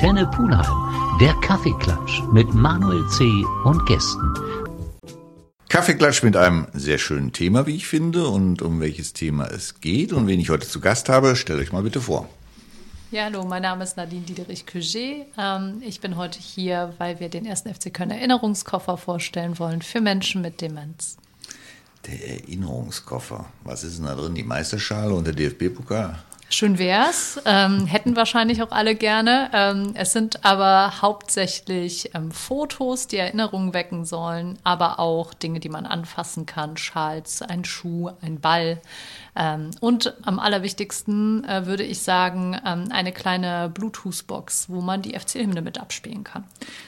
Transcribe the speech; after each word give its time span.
Antenne 0.00 0.26
Pulheim, 0.28 1.18
der 1.20 1.34
Kaffeeklatsch 1.42 2.22
mit 2.32 2.54
Manuel 2.54 3.06
C. 3.10 3.44
und 3.64 3.84
Gästen. 3.84 4.32
Kaffeeklatsch 5.68 6.22
mit 6.22 6.38
einem 6.38 6.68
sehr 6.72 6.96
schönen 6.96 7.34
Thema, 7.34 7.66
wie 7.66 7.76
ich 7.76 7.86
finde, 7.86 8.26
und 8.28 8.62
um 8.62 8.80
welches 8.80 9.12
Thema 9.12 9.48
es 9.48 9.82
geht 9.82 10.14
und 10.14 10.26
wen 10.26 10.40
ich 10.40 10.48
heute 10.48 10.66
zu 10.66 10.80
Gast 10.80 11.10
habe, 11.10 11.36
stellt 11.36 11.60
euch 11.60 11.72
mal 11.72 11.82
bitte 11.82 12.00
vor. 12.00 12.30
Ja, 13.10 13.24
hallo, 13.24 13.44
mein 13.44 13.60
Name 13.60 13.84
ist 13.84 13.98
Nadine 13.98 14.22
Diederich-Cuget. 14.22 15.26
Ähm, 15.36 15.82
ich 15.86 16.00
bin 16.00 16.16
heute 16.16 16.38
hier, 16.38 16.94
weil 16.96 17.20
wir 17.20 17.28
den 17.28 17.44
ersten 17.44 17.68
FC 17.68 17.92
Köln 17.92 18.10
Erinnerungskoffer 18.10 18.96
vorstellen 18.96 19.58
wollen 19.58 19.82
für 19.82 20.00
Menschen 20.00 20.40
mit 20.40 20.62
Demenz. 20.62 21.18
Der 22.06 22.40
Erinnerungskoffer. 22.40 23.44
Was 23.64 23.84
ist 23.84 23.98
denn 23.98 24.06
da 24.06 24.14
drin? 24.14 24.34
Die 24.34 24.44
Meisterschale 24.44 25.12
und 25.12 25.26
der 25.26 25.34
DFB-Pokal? 25.34 26.20
Schön 26.52 26.78
wär's. 26.78 27.40
Ähm, 27.44 27.86
hätten 27.86 28.16
wahrscheinlich 28.16 28.60
auch 28.60 28.72
alle 28.72 28.96
gerne. 28.96 29.50
Ähm, 29.52 29.92
es 29.94 30.12
sind 30.12 30.44
aber 30.44 31.00
hauptsächlich 31.00 32.10
ähm, 32.12 32.32
Fotos, 32.32 33.06
die 33.06 33.18
Erinnerungen 33.18 33.72
wecken 33.72 34.04
sollen, 34.04 34.58
aber 34.64 34.98
auch 34.98 35.32
Dinge, 35.32 35.60
die 35.60 35.68
man 35.68 35.86
anfassen 35.86 36.46
kann. 36.46 36.76
Schals, 36.76 37.40
ein 37.40 37.64
Schuh, 37.64 38.10
ein 38.20 38.40
Ball. 38.40 38.82
Ähm, 39.36 39.70
und 39.78 40.12
am 40.22 40.40
allerwichtigsten 40.40 41.44
äh, 41.44 41.66
würde 41.66 41.84
ich 41.84 42.02
sagen, 42.02 42.60
ähm, 42.66 42.88
eine 42.90 43.12
kleine 43.12 43.70
Bluetooth-Box, 43.72 44.70
wo 44.70 44.80
man 44.80 45.02
die 45.02 45.16
FC-Hymne 45.16 45.62
mit 45.62 45.80
abspielen 45.80 46.24
kann. 46.24 46.42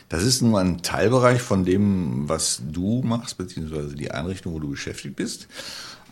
Das 0.09 0.25
ist 0.25 0.43
nur 0.43 0.59
ein 0.59 0.83
Teilbereich 0.83 1.41
von 1.41 1.65
dem, 1.65 2.29
was 2.29 2.61
du 2.69 3.03
machst, 3.05 3.39
beziehungsweise 3.39 3.95
die 3.95 4.11
Einrichtung, 4.11 4.55
wo 4.55 4.59
du 4.59 4.71
beschäftigt 4.71 5.15
bist. 5.15 5.47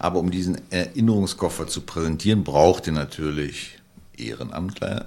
Aber 0.00 0.18
um 0.18 0.30
diesen 0.30 0.59
Erinnerungskoffer 0.70 1.66
zu 1.66 1.82
präsentieren, 1.82 2.43
braucht 2.43 2.87
ihr 2.87 2.95
natürlich 2.95 3.79
Ehrenamtler. 4.16 5.06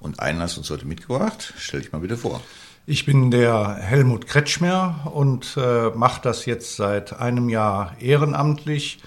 Und 0.00 0.20
du 0.56 0.60
uns 0.60 0.70
heute 0.70 0.86
mitgebracht. 0.86 1.54
Stell 1.56 1.80
dich 1.80 1.92
mal 1.92 2.00
bitte 2.00 2.18
vor. 2.18 2.42
Ich 2.84 3.06
bin 3.06 3.30
der 3.30 3.76
Helmut 3.76 4.26
Kretschmer 4.26 5.10
und 5.14 5.56
äh, 5.56 5.88
mache 5.94 6.20
das 6.22 6.44
jetzt 6.44 6.76
seit 6.76 7.18
einem 7.18 7.48
Jahr 7.48 7.96
ehrenamtlich. 8.00 8.98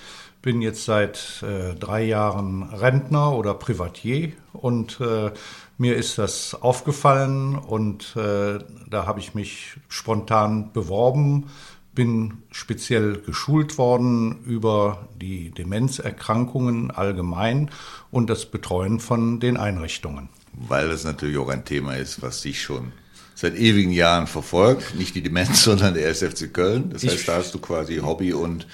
Bin 0.42 0.60
jetzt 0.60 0.86
seit 0.86 1.44
äh, 1.44 1.76
drei 1.76 2.02
Jahren 2.04 2.64
Rentner 2.64 3.34
oder 3.34 3.54
Privatier 3.54 4.32
und 4.54 5.00
äh, 5.02 5.30
mir 5.78 5.98
ist 5.98 6.18
das 6.18 6.56
aufgefallen 6.56 7.56
und 7.56 8.16
äh, 8.16 8.58
da 8.90 9.06
habe 9.06 9.20
ich 9.20 9.36
mich 9.36 9.78
spontan 9.88 10.74
beworben 10.74 11.52
bin 11.94 12.44
speziell 12.52 13.18
geschult 13.18 13.78
worden 13.78 14.44
über 14.46 15.10
die 15.20 15.52
Demenzerkrankungen 15.52 16.92
allgemein 16.92 17.70
und 18.12 18.30
das 18.30 18.46
Betreuen 18.46 19.00
von 19.00 19.40
den 19.40 19.58
Einrichtungen. 19.58 20.30
Weil 20.54 20.90
das 20.90 21.04
natürlich 21.04 21.38
auch 21.38 21.50
ein 21.50 21.66
Thema 21.66 21.96
ist, 21.96 22.22
was 22.22 22.42
dich 22.42 22.62
schon 22.62 22.94
seit 23.36 23.56
ewigen 23.56 23.92
Jahren 23.92 24.28
verfolgt. 24.28 24.96
Nicht 24.96 25.16
die 25.16 25.22
Demenz, 25.22 25.64
sondern 25.64 25.94
der 25.94 26.08
SFC 26.10 26.54
Köln. 26.54 26.92
Das 26.92 27.04
heißt, 27.04 27.16
ich, 27.16 27.26
da 27.26 27.36
hast 27.36 27.54
du 27.54 27.60
quasi 27.60 27.98
Hobby 27.98 28.34
und 28.34 28.68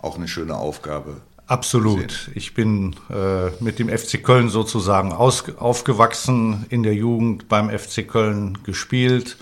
auch 0.00 0.16
eine 0.16 0.28
schöne 0.28 0.56
Aufgabe. 0.56 1.20
Absolut. 1.46 2.08
Gesehen. 2.08 2.32
Ich 2.34 2.52
bin 2.52 2.96
äh, 3.08 3.50
mit 3.60 3.78
dem 3.78 3.88
FC 3.88 4.22
Köln 4.22 4.50
sozusagen 4.50 5.12
aus, 5.12 5.44
aufgewachsen, 5.56 6.66
in 6.68 6.82
der 6.82 6.94
Jugend 6.94 7.48
beim 7.48 7.70
FC 7.70 8.06
Köln 8.06 8.58
gespielt 8.64 9.38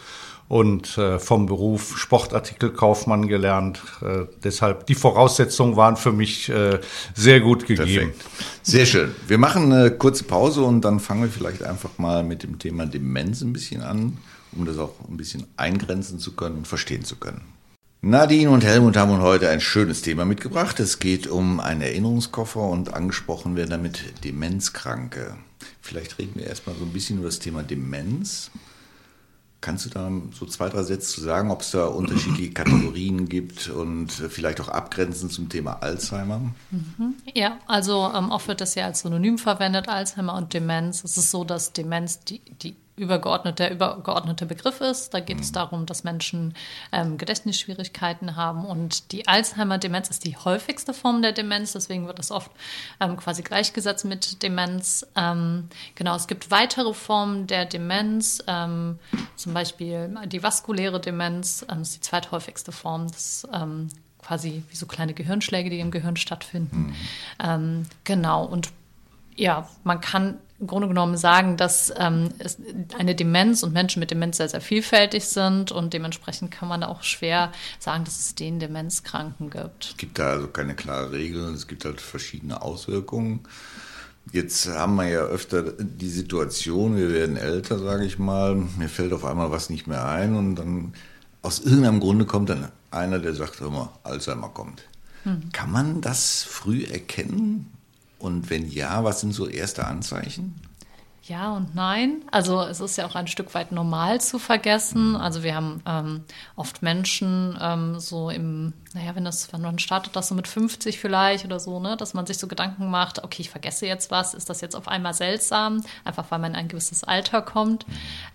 und 0.49 0.97
äh, 0.97 1.19
vom 1.19 1.47
Beruf 1.47 1.99
Sportartikelkaufmann 1.99 3.29
gelernt. 3.29 3.83
Äh, 4.01 4.27
deshalb 4.45 4.87
die 4.87 4.95
Voraussetzungen 4.95 5.77
waren 5.77 5.97
für 5.97 6.13
mich 6.13 6.49
äh, 6.49 6.81
sehr 7.15 7.41
gut 7.41 7.67
gegeben. 7.67 8.13
Perfekt. 8.13 8.25
Sehr 8.63 8.87
schön. 8.87 9.15
Wir 9.27 9.39
machen 9.39 9.73
eine 9.73 9.91
kurze 9.91 10.25
Pause 10.25 10.63
und 10.63 10.83
dann 10.83 11.01
fangen 11.01 11.23
wir 11.23 11.31
vielleicht 11.31 11.63
einfach 11.63 11.99
mal 11.99 12.23
mit 12.23 12.43
dem 12.43 12.59
Thema 12.59 12.87
Demenz 12.87 13.43
ein 13.43 13.53
bisschen 13.53 13.83
an, 13.83 14.19
um 14.53 14.65
das 14.65 14.79
auch 14.79 14.95
ein 15.09 15.17
bisschen 15.17 15.47
eingrenzen 15.57 16.19
zu 16.19 16.33
können 16.33 16.59
und 16.59 16.69
verstehen 16.69 17.05
zu 17.05 17.17
können. 17.17 17.43
Nadine 18.03 18.51
und 18.51 18.65
Helmut 18.65 18.97
haben 18.97 19.21
heute 19.21 19.49
ein 19.49 19.61
schönes 19.61 20.03
Thema 20.03 20.25
mitgebracht. 20.25 20.79
Es 20.79 21.01
geht 21.01 21.27
um 21.27 21.59
einen 21.59 21.81
Erinnerungskoffer 21.81 22.61
und 22.61 22.95
angesprochen 22.95 23.57
werden 23.57 23.71
damit 23.71 24.23
Demenzkranke. 24.23 25.35
Vielleicht 25.81 26.19
reden 26.19 26.33
wir 26.37 26.47
erstmal 26.47 26.77
so 26.77 26.85
ein 26.85 26.93
bisschen 26.93 27.19
über 27.19 27.27
das 27.27 27.41
Thema 27.41 27.65
Demenz. 27.65 28.53
Kannst 29.67 29.85
du 29.85 29.91
da 29.91 30.09
so 30.33 30.47
zwei, 30.47 30.69
drei 30.69 30.85
Sätze 30.85 31.17
zu 31.17 31.23
sagen, 31.23 31.51
ob 31.51 31.63
es 31.63 31.73
da 31.73 31.87
unterschiedliche 31.87 32.51
Kategorien 32.55 33.29
gibt 33.29 33.69
und 33.69 34.13
vielleicht 34.13 34.61
auch 34.61 34.69
abgrenzen 34.69 35.29
zum 35.29 35.49
Thema 35.49 35.83
Alzheimer? 35.83 36.39
Mhm. 36.71 37.15
Ja, 37.35 37.59
also 37.67 38.13
ähm, 38.15 38.31
oft 38.31 38.47
wird 38.47 38.61
das 38.61 38.77
ja 38.77 38.85
als 38.85 39.01
Synonym 39.01 39.39
verwendet, 39.39 39.89
Alzheimer 39.89 40.35
und 40.35 40.55
Demenz. 40.55 41.03
Es 41.03 41.17
ist 41.17 41.33
so, 41.33 41.43
dass 41.43 41.73
Demenz 41.73 42.21
die, 42.21 42.43
die 42.63 42.77
übergeordnete, 42.97 43.65
der 43.65 43.73
übergeordnete 43.73 44.47
Begriff 44.47 44.81
ist. 44.81 45.13
Da 45.13 45.21
geht 45.21 45.37
mhm. 45.37 45.43
es 45.43 45.53
darum, 45.53 45.87
dass 45.87 46.05
Menschen 46.05 46.55
ähm, 46.93 47.19
Gedächtnisschwierigkeiten 47.19 48.37
haben 48.37 48.65
und 48.65 49.13
die 49.13 49.29
Alzheimer-Demenz 49.29 50.09
ist 50.09 50.25
die 50.25 50.37
häufigste 50.37 50.95
Form 50.95 51.23
der 51.23 51.33
Demenz, 51.33 51.73
deswegen 51.73 52.07
wird 52.07 52.19
das 52.19 52.31
oft 52.31 52.51
ähm, 53.01 53.17
quasi 53.17 53.43
gleichgesetzt 53.43 54.05
mit 54.05 54.43
Demenz. 54.43 55.07
Ähm, 55.15 55.69
genau, 55.95 56.17
es 56.17 56.27
gibt 56.27 56.51
weitere 56.51 56.95
Formen 56.95 57.47
der 57.47 57.67
Demenz, 57.67 58.43
ähm, 58.47 58.99
zum 59.37 59.53
Beispiel 59.53 60.15
die 60.27 60.43
vaskuläre 60.43 61.01
Demenz, 61.01 61.67
ähm, 61.71 61.83
ist 61.83 61.97
die 61.97 62.01
zweithäufigste 62.01 62.73
Form. 62.73 63.09
Das 63.09 63.47
ähm, 63.53 63.89
quasi 64.19 64.65
wie 64.71 64.77
so 64.77 64.87
kleine 64.87 65.15
Gehirnschläge, 65.15 65.71
die 65.71 65.79
im 65.79 65.93
Gehirn 65.93 66.17
stattfinden. 66.17 66.97
Mhm. 67.41 67.87
genau, 68.03 68.45
und 68.45 68.71
ja, 69.37 69.69
man 69.85 70.01
kann 70.01 70.39
im 70.59 70.67
Grunde 70.67 70.89
genommen 70.89 71.17
sagen, 71.17 71.57
dass 71.57 71.93
ähm, 71.99 72.31
es 72.39 72.57
eine 72.99 73.15
Demenz 73.15 73.63
und 73.63 73.73
Menschen 73.73 74.01
mit 74.01 74.11
Demenz 74.11 74.39
sehr, 74.39 74.49
sehr 74.49 74.63
vielfältig 74.63 75.27
sind 75.27 75.71
und 75.71 75.93
dementsprechend 75.93 76.51
kann 76.51 76.69
man 76.69 76.83
auch 76.83 77.03
schwer 77.03 77.53
sagen, 77.79 78.05
dass 78.05 78.19
es 78.19 78.35
den 78.35 78.59
Demenzkranken 78.59 79.51
gibt. 79.51 79.91
Es 79.91 79.97
gibt 79.97 80.19
da 80.19 80.31
also 80.31 80.47
keine 80.49 80.75
klare 80.75 81.13
Regel, 81.13 81.53
es 81.53 81.67
gibt 81.67 81.85
halt 81.85 82.01
verschiedene 82.01 82.63
Auswirkungen. 82.63 83.41
Jetzt 84.33 84.67
haben 84.69 84.97
wir 84.97 85.09
ja 85.09 85.21
öfter 85.21 85.63
die 85.63 86.09
Situation, 86.09 86.97
wir 86.97 87.13
werden 87.13 87.37
älter, 87.37 87.79
sage 87.79 88.07
ich 88.07 88.19
mal, 88.19 88.57
mir 88.57 88.89
fällt 88.89 89.13
auf 89.13 89.25
einmal 89.25 89.51
was 89.51 89.71
nicht 89.71 89.87
mehr 89.87 90.07
ein 90.07 90.35
und 90.35 90.57
dann 90.57 90.95
aus 91.43 91.61
irgendeinem 91.61 92.01
Grunde 92.01 92.25
kommt 92.25 92.49
dann 92.49 92.73
einer, 92.91 93.19
der 93.19 93.35
sagt 93.35 93.61
immer, 93.61 93.93
Alzheimer 94.03 94.49
kommt. 94.49 94.83
Hm. 95.25 95.51
Kann 95.53 95.71
man 95.71 96.01
das 96.01 96.43
früh 96.43 96.85
erkennen? 96.85 97.76
Und 98.19 98.51
wenn 98.51 98.71
ja, 98.71 99.05
was 99.05 99.21
sind 99.21 99.33
so 99.33 99.47
erste 99.47 99.87
Anzeichen? 99.87 100.61
Ja 101.29 101.55
und 101.55 101.75
nein. 101.75 102.23
Also 102.31 102.63
es 102.63 102.79
ist 102.79 102.97
ja 102.97 103.07
auch 103.07 103.17
ein 103.17 103.27
Stück 103.27 103.53
weit 103.55 103.73
normal 103.73 104.21
zu 104.21 104.39
vergessen. 104.39 105.17
Also 105.17 105.43
wir 105.43 105.57
haben 105.57 105.83
ähm, 105.85 106.25
oft 106.55 106.83
Menschen 106.83 107.59
ähm, 107.61 107.99
so 107.99 108.31
im, 108.31 108.73
naja, 108.95 109.17
wenn 109.17 109.25
das, 109.25 109.53
wenn 109.53 109.61
man 109.61 109.81
startet 109.81 110.15
das 110.15 110.29
so 110.29 110.37
mit 110.37 110.47
50 110.47 111.01
vielleicht 111.01 111.45
oder 111.45 111.59
so, 111.59 111.81
ne, 111.81 111.97
dass 111.97 112.15
man 112.15 112.27
sich 112.27 112.39
so 112.39 112.47
Gedanken 112.47 112.91
macht, 112.91 113.25
okay, 113.25 113.43
ich 113.43 113.51
vergesse 113.51 113.87
jetzt 113.87 114.13
was, 114.13 114.35
ist 114.35 114.49
das 114.49 114.61
jetzt 114.61 114.77
auf 114.77 114.87
einmal 114.87 115.15
seltsam, 115.15 115.83
einfach 116.05 116.31
weil 116.31 116.39
man 116.39 116.53
in 116.53 116.59
ein 116.59 116.69
gewisses 116.69 117.03
Alter 117.03 117.43
kommt. 117.43 117.87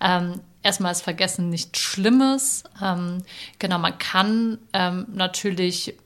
Ähm, 0.02 0.40
erstmal 0.62 0.92
ist 0.92 1.00
Vergessen 1.00 1.48
nichts 1.48 1.78
Schlimmes. 1.78 2.64
Ähm, 2.82 3.22
genau, 3.58 3.78
man 3.78 3.96
kann 3.96 4.58
ähm, 4.74 5.06
natürlich 5.14 5.96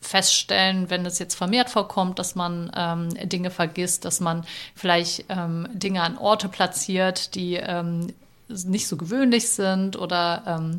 feststellen, 0.00 0.90
wenn 0.90 1.04
es 1.06 1.18
jetzt 1.18 1.34
vermehrt 1.34 1.70
vorkommt, 1.70 2.18
dass 2.18 2.34
man 2.34 2.70
ähm, 2.74 3.28
Dinge 3.28 3.50
vergisst, 3.50 4.04
dass 4.04 4.20
man 4.20 4.44
vielleicht 4.74 5.24
ähm, 5.28 5.68
Dinge 5.72 6.02
an 6.02 6.18
Orte 6.18 6.48
platziert, 6.48 7.34
die 7.34 7.54
ähm, 7.54 8.12
nicht 8.48 8.88
so 8.88 8.96
gewöhnlich 8.96 9.50
sind 9.50 9.98
oder 9.98 10.42
ähm, 10.46 10.78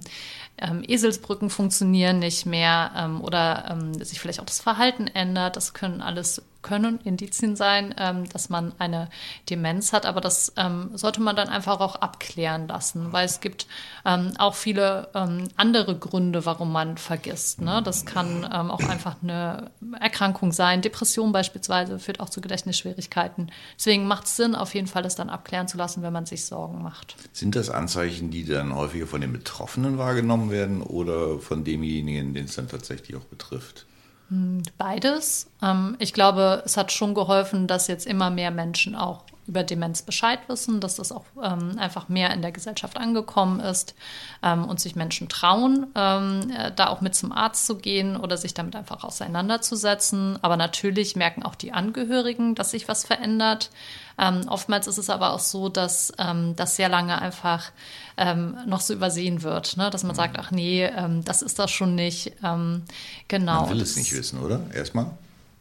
ähm, 0.57 0.83
Eselsbrücken 0.87 1.49
funktionieren 1.49 2.19
nicht 2.19 2.45
mehr 2.45 2.91
ähm, 2.95 3.21
oder 3.21 3.77
sich 4.01 4.19
vielleicht 4.19 4.39
auch 4.39 4.45
das 4.45 4.59
Verhalten 4.59 5.07
ändert. 5.07 5.55
Das 5.55 5.73
können 5.73 6.01
alles 6.01 6.41
können 6.61 6.99
Indizien 7.03 7.55
sein, 7.55 7.95
ähm, 7.97 8.27
dass 8.29 8.49
man 8.49 8.73
eine 8.79 9.09
Demenz 9.49 9.93
hat, 9.93 10.05
aber 10.05 10.21
das 10.21 10.53
ähm, 10.57 10.91
sollte 10.93 11.21
man 11.21 11.35
dann 11.35 11.49
einfach 11.49 11.79
auch 11.79 11.95
abklären 11.95 12.67
lassen, 12.67 13.11
weil 13.11 13.25
es 13.25 13.39
gibt 13.39 13.67
ähm, 14.05 14.33
auch 14.37 14.55
viele 14.55 15.09
andere 15.55 15.97
Gründe, 15.97 16.45
warum 16.45 16.71
man 16.71 16.97
vergisst. 16.97 17.61
Ne? 17.61 17.81
Das 17.83 18.05
kann 18.05 18.45
auch 18.45 18.81
einfach 18.87 19.17
eine 19.21 19.71
Erkrankung 19.99 20.51
sein, 20.51 20.81
Depression 20.81 21.31
beispielsweise 21.31 21.99
führt 21.99 22.19
auch 22.19 22.29
zu 22.29 22.41
Gedächtnisschwierigkeiten. 22.41 23.51
Deswegen 23.77 24.07
macht 24.07 24.25
es 24.25 24.35
Sinn, 24.35 24.55
auf 24.55 24.73
jeden 24.73 24.87
Fall 24.87 25.03
das 25.03 25.15
dann 25.15 25.29
abklären 25.29 25.67
zu 25.67 25.77
lassen, 25.77 26.01
wenn 26.01 26.13
man 26.13 26.25
sich 26.25 26.45
Sorgen 26.45 26.81
macht. 26.81 27.15
Sind 27.33 27.55
das 27.55 27.69
Anzeichen, 27.69 28.31
die 28.31 28.45
dann 28.45 28.75
häufiger 28.75 29.07
von 29.07 29.21
den 29.21 29.33
Betroffenen 29.33 29.97
wahrgenommen 29.97 30.51
werden 30.51 30.81
oder 30.81 31.39
von 31.39 31.63
demjenigen, 31.63 32.33
den 32.33 32.45
es 32.45 32.55
dann 32.55 32.67
tatsächlich 32.67 33.15
auch 33.15 33.25
betrifft? 33.25 33.85
Hm, 34.29 34.63
beides. 34.77 35.49
Ähm, 35.61 35.95
ich 35.99 36.13
glaube, 36.13 36.63
es 36.65 36.77
hat 36.77 36.91
schon 36.91 37.13
geholfen, 37.13 37.67
dass 37.67 37.87
jetzt 37.87 38.07
immer 38.07 38.29
mehr 38.29 38.51
Menschen 38.51 38.95
auch 38.95 39.23
über 39.47 39.63
Demenz 39.63 40.03
Bescheid 40.03 40.39
wissen, 40.47 40.79
dass 40.79 40.95
das 40.95 41.11
auch 41.11 41.25
ähm, 41.43 41.77
einfach 41.79 42.07
mehr 42.07 42.31
in 42.31 42.43
der 42.43 42.51
Gesellschaft 42.51 42.97
angekommen 42.97 43.59
ist 43.59 43.95
ähm, 44.43 44.65
und 44.65 44.79
sich 44.79 44.95
Menschen 44.95 45.27
trauen, 45.27 45.87
äh, 45.95 46.71
da 46.75 46.87
auch 46.87 47.01
mit 47.01 47.15
zum 47.15 47.31
Arzt 47.31 47.65
zu 47.65 47.77
gehen 47.77 48.15
oder 48.15 48.37
sich 48.37 48.53
damit 48.53 48.75
einfach 48.75 49.03
auseinanderzusetzen. 49.03 50.37
Aber 50.43 50.55
natürlich 50.55 51.15
merken 51.15 51.41
auch 51.41 51.55
die 51.55 51.73
Angehörigen, 51.73 52.53
dass 52.53 52.71
sich 52.71 52.87
was 52.87 53.03
verändert. 53.05 53.71
Ähm, 54.19 54.41
oftmals 54.47 54.87
ist 54.87 54.97
es 54.97 55.09
aber 55.09 55.33
auch 55.33 55.39
so, 55.39 55.69
dass 55.69 56.11
ähm, 56.17 56.55
das 56.55 56.75
sehr 56.75 56.89
lange 56.89 57.21
einfach 57.21 57.71
ähm, 58.17 58.57
noch 58.65 58.81
so 58.81 58.93
übersehen 58.93 59.43
wird, 59.43 59.77
ne? 59.77 59.89
dass 59.89 60.03
man 60.03 60.15
sagt, 60.15 60.37
ach 60.37 60.51
nee, 60.51 60.85
ähm, 60.85 61.23
das 61.23 61.41
ist 61.41 61.57
das 61.57 61.71
schon 61.71 61.95
nicht. 61.95 62.33
Ähm, 62.43 62.83
genau. 63.27 63.61
Man 63.61 63.71
will 63.71 63.81
es 63.81 63.95
nicht 63.95 64.13
wissen, 64.13 64.39
oder? 64.39 64.61
Erstmal. 64.73 65.11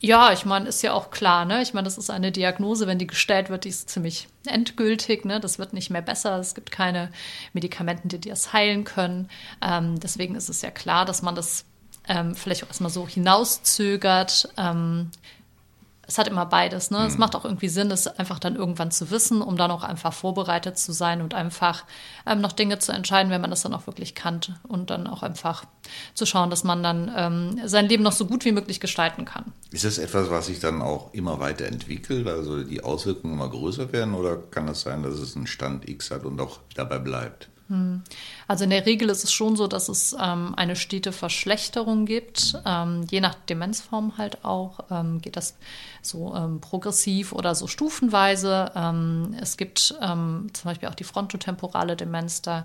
Ja, 0.01 0.33
ich 0.33 0.45
meine, 0.45 0.69
ist 0.69 0.83
ja 0.83 0.93
auch 0.93 1.11
klar, 1.11 1.45
ne? 1.45 1.61
Ich 1.61 1.75
meine, 1.75 1.85
das 1.85 1.99
ist 1.99 2.09
eine 2.09 2.31
Diagnose, 2.31 2.87
wenn 2.87 2.99
die 2.99 3.09
gestellt 3.09 3.51
wird, 3.51 3.65
die 3.65 3.71
ist 3.71 3.91
ziemlich 3.91 4.29
endgültig, 4.47 5.25
ne? 5.25 5.41
Das 5.41 5.59
wird 5.59 5.73
nicht 5.73 5.91
mehr 5.91 6.03
besser. 6.03 6.39
Es 6.39 6.55
gibt 6.55 6.71
keine 6.71 7.11
Medikamenten, 7.53 8.09
die 8.09 8.21
das 8.21 8.53
heilen 8.53 8.85
können. 8.85 9.29
Ähm, 9.61 9.99
deswegen 9.99 10.37
ist 10.37 10.49
es 10.49 10.63
ja 10.63 10.71
klar, 10.71 11.05
dass 11.05 11.23
man 11.23 11.35
das 11.35 11.65
ähm, 12.07 12.37
vielleicht 12.37 12.63
auch 12.63 12.69
erstmal 12.69 12.91
so 12.91 13.09
hinauszögert. 13.09 14.51
Ähm, 14.57 15.11
es 16.09 16.17
hat 16.17 16.27
immer 16.27 16.47
beides. 16.47 16.91
Ne? 16.91 17.01
Mhm. 17.01 17.05
Es 17.05 17.19
macht 17.19 17.37
auch 17.37 17.45
irgendwie 17.45 17.69
Sinn, 17.69 17.91
es 17.91 18.07
einfach 18.07 18.39
dann 18.39 18.57
irgendwann 18.57 18.91
zu 18.91 19.11
wissen, 19.11 19.43
um 19.43 19.59
dann 19.59 19.71
auch 19.71 19.85
einfach 19.85 20.15
vorbereitet 20.15 20.79
zu 20.79 20.93
sein 20.93 21.21
und 21.21 21.35
einfach 21.35 21.85
ähm, 22.27 22.41
noch 22.41 22.53
Dinge 22.53 22.79
zu 22.79 22.93
entscheiden, 22.93 23.31
wenn 23.31 23.43
man 23.43 23.51
das 23.51 23.63
dann 23.63 23.75
auch 23.75 23.87
wirklich 23.87 24.15
kannte 24.15 24.57
und 24.67 24.89
dann 24.89 25.07
auch 25.07 25.23
einfach 25.23 25.65
zu 26.15 26.25
schauen, 26.25 26.49
dass 26.49 26.65
man 26.65 26.83
dann 26.83 27.13
ähm, 27.15 27.61
sein 27.67 27.87
Leben 27.87 28.03
noch 28.03 28.13
so 28.13 28.25
gut 28.25 28.47
wie 28.47 28.53
möglich 28.53 28.81
gestalten 28.81 29.27
kann. 29.27 29.53
Ist 29.71 29.85
das 29.85 29.99
etwas, 29.99 30.31
was 30.31 30.47
sich 30.47 30.61
dann 30.61 30.81
auch 30.81 31.13
immer 31.13 31.41
weiter 31.41 31.67
entwickelt, 31.67 32.27
also 32.27 32.65
die 32.65 32.83
Auswirkungen 32.83 33.35
immer 33.35 33.51
größer 33.51 33.93
werden 33.93 34.15
oder 34.15 34.39
kann 34.39 34.67
das 34.67 34.81
sein, 34.81 35.03
dass 35.03 35.15
es 35.15 35.37
einen 35.37 35.47
Stand 35.47 35.87
X 35.87 36.11
hat 36.11 36.25
und 36.25 36.41
auch 36.41 36.61
dabei 36.75 36.99
bleibt? 36.99 37.51
Hm. 37.69 38.03
Also 38.47 38.65
in 38.65 38.71
der 38.71 38.87
Regel 38.87 39.11
ist 39.11 39.25
es 39.25 39.33
schon 39.33 39.55
so, 39.55 39.67
dass 39.67 39.91
es 39.91 40.17
ähm, 40.19 40.55
eine 40.57 40.75
stete 40.75 41.13
Verschlechterung 41.13 42.07
gibt. 42.07 42.57
Ähm, 42.65 43.07
je 43.11 43.21
nach 43.21 43.35
Demenzform 43.35 44.17
halt 44.17 44.43
auch 44.45 44.81
ähm, 44.91 45.21
geht 45.21 45.37
das 45.37 45.55
so 46.01 46.35
ähm, 46.35 46.61
progressiv 46.61 47.33
oder 47.33 47.55
so 47.55 47.67
stufenweise. 47.67 48.73
Ähm, 48.75 49.37
es 49.39 49.59
gibt 49.59 49.95
ähm, 50.01 50.49
zum 50.55 50.71
Beispiel 50.71 50.89
auch 50.89 50.95
die 50.95 51.05
frontotemporale 51.05 51.95
Demenz. 51.95 52.41
Da 52.41 52.65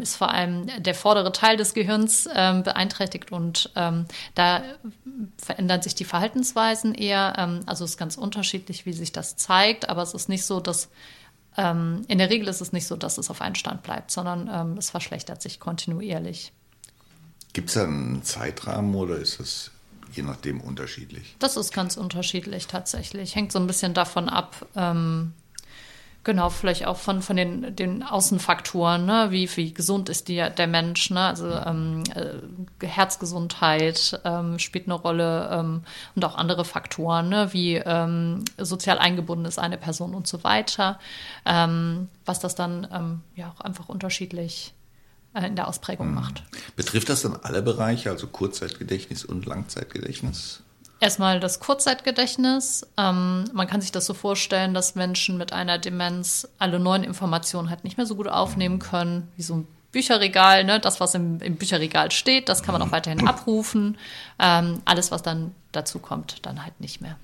ist 0.00 0.16
vor 0.16 0.30
allem 0.30 0.66
der 0.78 0.94
vordere 0.94 1.32
Teil 1.32 1.56
des 1.56 1.74
Gehirns 1.74 2.24
beeinträchtigt 2.24 3.32
und 3.32 3.70
da 3.74 4.62
verändern 5.38 5.82
sich 5.82 5.94
die 5.94 6.04
Verhaltensweisen 6.04 6.94
eher. 6.94 7.38
also 7.66 7.84
es 7.84 7.92
ist 7.92 7.96
ganz 7.96 8.16
unterschiedlich, 8.16 8.86
wie 8.86 8.92
sich 8.92 9.12
das 9.12 9.36
zeigt, 9.36 9.88
aber 9.88 10.02
es 10.02 10.14
ist 10.14 10.28
nicht 10.28 10.44
so, 10.44 10.60
dass 10.60 10.88
ähm, 11.56 12.02
in 12.08 12.18
der 12.18 12.30
Regel 12.30 12.48
ist 12.48 12.60
es 12.60 12.72
nicht 12.72 12.86
so, 12.86 12.96
dass 12.96 13.18
es 13.18 13.30
auf 13.30 13.40
einen 13.40 13.54
Stand 13.54 13.82
bleibt, 13.82 14.10
sondern 14.10 14.50
ähm, 14.52 14.78
es 14.78 14.90
verschlechtert 14.90 15.42
sich 15.42 15.60
kontinuierlich. 15.60 16.52
Gibt 17.52 17.68
es 17.68 17.74
da 17.74 17.84
einen 17.84 18.22
Zeitrahmen 18.22 18.94
oder 18.94 19.16
ist 19.16 19.40
es 19.40 19.70
je 20.12 20.22
nachdem 20.22 20.60
unterschiedlich? 20.60 21.36
Das 21.38 21.56
ist 21.56 21.72
ganz 21.72 21.96
unterschiedlich 21.96 22.66
tatsächlich. 22.66 23.34
Hängt 23.34 23.52
so 23.52 23.58
ein 23.58 23.66
bisschen 23.66 23.94
davon 23.94 24.28
ab, 24.28 24.66
ähm, 24.76 25.32
Genau, 26.26 26.50
vielleicht 26.50 26.88
auch 26.88 26.96
von, 26.96 27.22
von 27.22 27.36
den, 27.36 27.76
den 27.76 28.02
Außenfaktoren, 28.02 29.06
ne? 29.06 29.28
wie, 29.30 29.48
wie 29.54 29.72
gesund 29.72 30.08
ist 30.08 30.26
die, 30.26 30.44
der 30.58 30.66
Mensch, 30.66 31.10
ne? 31.10 31.20
also 31.20 31.48
ähm, 31.48 32.02
äh, 32.16 32.84
Herzgesundheit 32.84 34.20
ähm, 34.24 34.58
spielt 34.58 34.86
eine 34.86 34.94
Rolle 34.94 35.48
ähm, 35.52 35.82
und 36.16 36.24
auch 36.24 36.34
andere 36.34 36.64
Faktoren, 36.64 37.28
ne? 37.28 37.52
wie 37.52 37.76
ähm, 37.76 38.44
sozial 38.58 38.98
eingebunden 38.98 39.44
ist 39.44 39.60
eine 39.60 39.78
Person 39.78 40.16
und 40.16 40.26
so 40.26 40.42
weiter, 40.42 40.98
ähm, 41.44 42.08
was 42.24 42.40
das 42.40 42.56
dann 42.56 42.88
ähm, 42.92 43.20
ja 43.36 43.54
auch 43.56 43.60
einfach 43.60 43.88
unterschiedlich 43.88 44.74
äh, 45.32 45.46
in 45.46 45.54
der 45.54 45.68
Ausprägung 45.68 46.08
mhm. 46.08 46.14
macht. 46.14 46.42
Betrifft 46.74 47.08
das 47.08 47.22
dann 47.22 47.36
alle 47.40 47.62
Bereiche, 47.62 48.10
also 48.10 48.26
Kurzzeitgedächtnis 48.26 49.24
und 49.24 49.46
Langzeitgedächtnis? 49.46 50.64
Erstmal 50.98 51.40
das 51.40 51.60
Kurzzeitgedächtnis. 51.60 52.86
Ähm, 52.96 53.44
man 53.52 53.66
kann 53.66 53.82
sich 53.82 53.92
das 53.92 54.06
so 54.06 54.14
vorstellen, 54.14 54.72
dass 54.72 54.94
Menschen 54.94 55.36
mit 55.36 55.52
einer 55.52 55.78
Demenz 55.78 56.48
alle 56.58 56.78
neuen 56.78 57.04
Informationen 57.04 57.68
halt 57.68 57.84
nicht 57.84 57.98
mehr 57.98 58.06
so 58.06 58.16
gut 58.16 58.28
aufnehmen 58.28 58.78
können, 58.78 59.28
wie 59.36 59.42
so 59.42 59.56
ein 59.56 59.68
Bücherregal. 59.92 60.64
Ne? 60.64 60.80
Das, 60.80 61.00
was 61.00 61.14
im, 61.14 61.40
im 61.40 61.56
Bücherregal 61.56 62.10
steht, 62.10 62.48
das 62.48 62.62
kann 62.62 62.72
man 62.72 62.82
auch 62.82 62.92
weiterhin 62.92 63.26
abrufen. 63.26 63.98
Ähm, 64.38 64.80
alles, 64.84 65.10
was 65.10 65.22
dann 65.22 65.54
dazu 65.72 65.98
kommt, 65.98 66.44
dann 66.46 66.62
halt 66.64 66.80
nicht 66.80 67.00
mehr. 67.00 67.16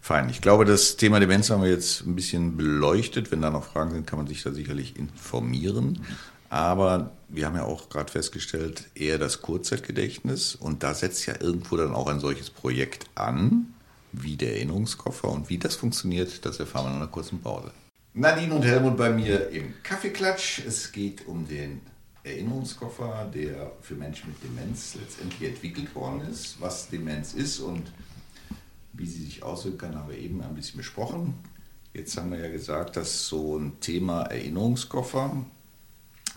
Fein. 0.00 0.28
Ich 0.30 0.40
glaube, 0.40 0.64
das 0.64 0.96
Thema 0.96 1.20
Demenz 1.20 1.50
haben 1.50 1.62
wir 1.62 1.70
jetzt 1.70 2.06
ein 2.06 2.14
bisschen 2.14 2.56
beleuchtet. 2.56 3.32
Wenn 3.32 3.42
da 3.42 3.50
noch 3.50 3.64
Fragen 3.64 3.90
sind, 3.90 4.06
kann 4.06 4.18
man 4.18 4.28
sich 4.28 4.42
da 4.42 4.52
sicherlich 4.52 4.96
informieren. 4.96 6.04
Aber 6.48 7.12
wir 7.28 7.46
haben 7.46 7.56
ja 7.56 7.64
auch 7.64 7.88
gerade 7.88 8.10
festgestellt, 8.10 8.84
eher 8.94 9.18
das 9.18 9.42
Kurzzeitgedächtnis. 9.42 10.54
Und 10.54 10.82
da 10.82 10.94
setzt 10.94 11.26
ja 11.26 11.34
irgendwo 11.40 11.76
dann 11.76 11.94
auch 11.94 12.06
ein 12.08 12.20
solches 12.20 12.50
Projekt 12.50 13.06
an, 13.14 13.74
wie 14.12 14.36
der 14.36 14.54
Erinnerungskoffer. 14.56 15.28
Und 15.28 15.48
wie 15.48 15.58
das 15.58 15.74
funktioniert, 15.74 16.44
das 16.44 16.60
erfahren 16.60 16.86
wir 16.86 16.90
in 16.90 16.96
einer 16.96 17.06
kurzen 17.08 17.40
Pause. 17.40 17.70
Nadine 18.14 18.54
und 18.54 18.64
Helmut 18.64 18.96
bei 18.96 19.10
mir 19.10 19.50
im 19.50 19.74
Kaffeeklatsch. 19.82 20.62
Es 20.66 20.90
geht 20.92 21.26
um 21.26 21.46
den 21.46 21.82
Erinnerungskoffer, 22.24 23.30
der 23.32 23.72
für 23.82 23.94
Menschen 23.94 24.30
mit 24.30 24.42
Demenz 24.42 24.96
letztendlich 25.00 25.50
entwickelt 25.50 25.94
worden 25.94 26.22
ist. 26.30 26.60
Was 26.60 26.88
Demenz 26.88 27.34
ist 27.34 27.60
und 27.60 27.92
wie 28.94 29.06
sie 29.06 29.24
sich 29.24 29.42
auswirken 29.42 29.78
kann, 29.78 29.96
haben 29.96 30.10
wir 30.10 30.18
eben 30.18 30.40
ein 30.40 30.54
bisschen 30.54 30.78
besprochen. 30.78 31.34
Jetzt 31.92 32.16
haben 32.16 32.32
wir 32.32 32.38
ja 32.38 32.48
gesagt, 32.48 32.96
dass 32.96 33.26
so 33.26 33.58
ein 33.58 33.78
Thema 33.80 34.22
Erinnerungskoffer 34.22 35.44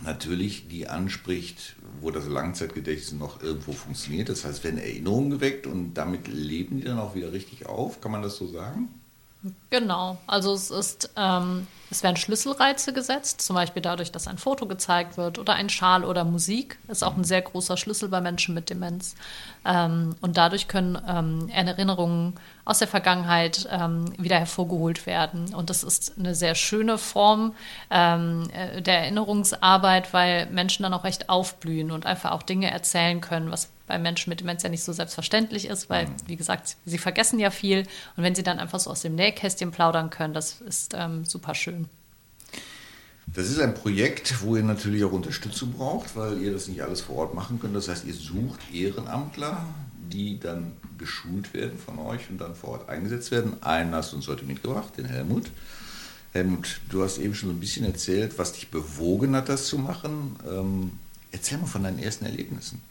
natürlich 0.04 0.68
die 0.68 0.88
anspricht, 0.88 1.76
wo 2.02 2.12
das 2.12 2.28
Langzeitgedächtnis 2.28 3.14
noch 3.14 3.42
irgendwo 3.42 3.74
funktioniert. 3.74 4.30
Das 4.30 4.46
heißt, 4.46 4.64
werden 4.64 4.80
Erinnerungen 4.80 5.30
geweckt 5.30 5.68
und 5.68 5.94
damit 5.94 6.28
leben 6.28 6.78
die 6.78 6.86
dann 6.86 7.00
auch 7.00 7.16
wieder 7.16 7.32
richtig 7.32 7.66
auf. 7.66 8.02
Kann 8.02 8.12
man 8.12 8.22
das 8.22 8.38
so 8.38 8.48
sagen? 8.48 8.90
Genau, 9.70 10.18
also 10.28 10.54
es 10.54 10.70
ist, 10.70 11.12
ähm, 11.16 11.66
es 11.90 12.04
werden 12.04 12.18
Schlüsselreize 12.18 12.92
gesetzt, 12.92 13.40
zum 13.40 13.56
Beispiel 13.56 13.82
dadurch, 13.82 14.12
dass 14.12 14.28
ein 14.28 14.38
Foto 14.38 14.66
gezeigt 14.66 15.16
wird 15.16 15.40
oder 15.40 15.54
ein 15.54 15.70
Schal 15.70 16.04
oder 16.04 16.26
Musik, 16.26 16.78
ist 16.90 17.04
auch 17.04 17.16
ein 17.16 17.24
sehr 17.24 17.42
großer 17.42 17.78
Schlüssel 17.78 18.10
bei 18.10 18.20
Menschen 18.20 18.54
mit 18.54 18.70
Demenz. 18.70 19.16
Ähm, 19.64 20.18
und 20.20 20.36
dadurch 20.36 20.68
können 20.68 21.02
ähm, 21.08 21.48
Erinnerungen 21.48 22.34
aus 22.66 22.80
der 22.80 22.90
Vergangenheit 22.90 23.66
ähm, 23.72 24.14
wieder 24.18 24.38
hervorgeholt 24.38 25.06
werden. 25.06 25.54
Und 25.54 25.70
das 25.70 25.84
ist 25.84 26.20
eine 26.20 26.36
sehr 26.36 26.56
schöne 26.56 26.98
Form 26.98 27.56
ähm, 27.90 28.50
äh, 28.52 28.82
der 28.82 29.04
Erinnerungsarbeit, 29.04 30.14
weil 30.14 30.48
Menschen 30.48 30.84
dann 30.84 30.94
auch 30.94 31.06
recht 31.06 31.30
aufblühen 31.30 31.92
und 31.92 32.06
einfach 32.06 32.32
auch 32.32 32.44
Dinge 32.44 32.70
erzählen 32.72 33.22
können, 33.22 33.52
was 33.52 33.70
bei 33.90 34.00
Menschen 34.00 34.30
mit 34.30 34.40
Demenz 34.40 34.64
ja 34.64 34.70
nicht 34.70 34.84
so 34.84 34.94
selbstverständlich 34.94 35.68
ist, 35.68 35.90
weil, 35.90 36.06
mhm. 36.06 36.16
wie 36.28 36.38
gesagt, 36.38 36.78
sie 36.86 36.98
vergessen 36.98 37.40
ja 37.40 37.50
viel. 37.50 37.80
Und 38.16 38.24
wenn 38.24 38.36
sie 38.36 38.44
dann 38.44 38.60
einfach 38.60 38.80
so 38.80 38.90
aus 38.90 39.02
dem 39.02 39.16
Nähkästchen 39.16 39.72
plaudern 39.72 40.10
können, 40.10 40.34
das 40.34 40.62
ist 40.62 40.94
ähm, 40.96 41.26
super 41.26 41.56
schön. 41.56 41.90
Das 43.28 43.50
ist 43.50 43.60
ein 43.60 43.74
Projekt, 43.74 44.42
wo 44.42 44.56
ihr 44.56 44.64
natürlich 44.64 45.04
auch 45.04 45.12
Unterstützung 45.12 45.74
braucht, 45.74 46.16
weil 46.16 46.42
ihr 46.42 46.54
das 46.54 46.68
nicht 46.68 46.82
alles 46.82 47.02
vor 47.02 47.18
Ort 47.18 47.34
machen 47.34 47.60
könnt. 47.60 47.76
Das 47.76 47.90
heißt, 47.90 48.06
ihr 48.06 48.14
sucht 48.14 48.60
Ehrenamtler, 48.74 49.68
die 50.12 50.40
dann 50.40 50.74
geschult 50.98 51.54
werden 51.54 51.78
von 51.78 52.00
euch 52.00 52.30
und 52.30 52.40
dann 52.40 52.56
vor 52.56 52.72
Ort 52.72 52.90
eingesetzt 52.90 53.32
werden. 53.32 53.62
Einen 53.62 53.94
hast 53.94 54.14
du 54.14 54.16
uns 54.16 54.28
heute 54.28 54.46
mitgebracht, 54.46 54.98
den 54.98 55.06
Helmut. 55.06 55.52
Helmut, 56.32 56.80
du 56.90 57.04
hast 57.04 57.18
eben 57.18 57.34
schon 57.34 57.50
so 57.50 57.56
ein 57.56 57.60
bisschen 57.60 57.86
erzählt, 57.86 58.38
was 58.38 58.54
dich 58.54 58.70
bewogen 58.70 59.36
hat, 59.36 59.50
das 59.50 59.66
zu 59.66 59.78
machen. 59.78 60.36
Ähm, 60.48 60.92
erzähl 61.32 61.58
mal 61.58 61.68
von 61.68 61.84
deinen 61.84 62.00
ersten 62.00 62.26
Erlebnissen. 62.26 62.82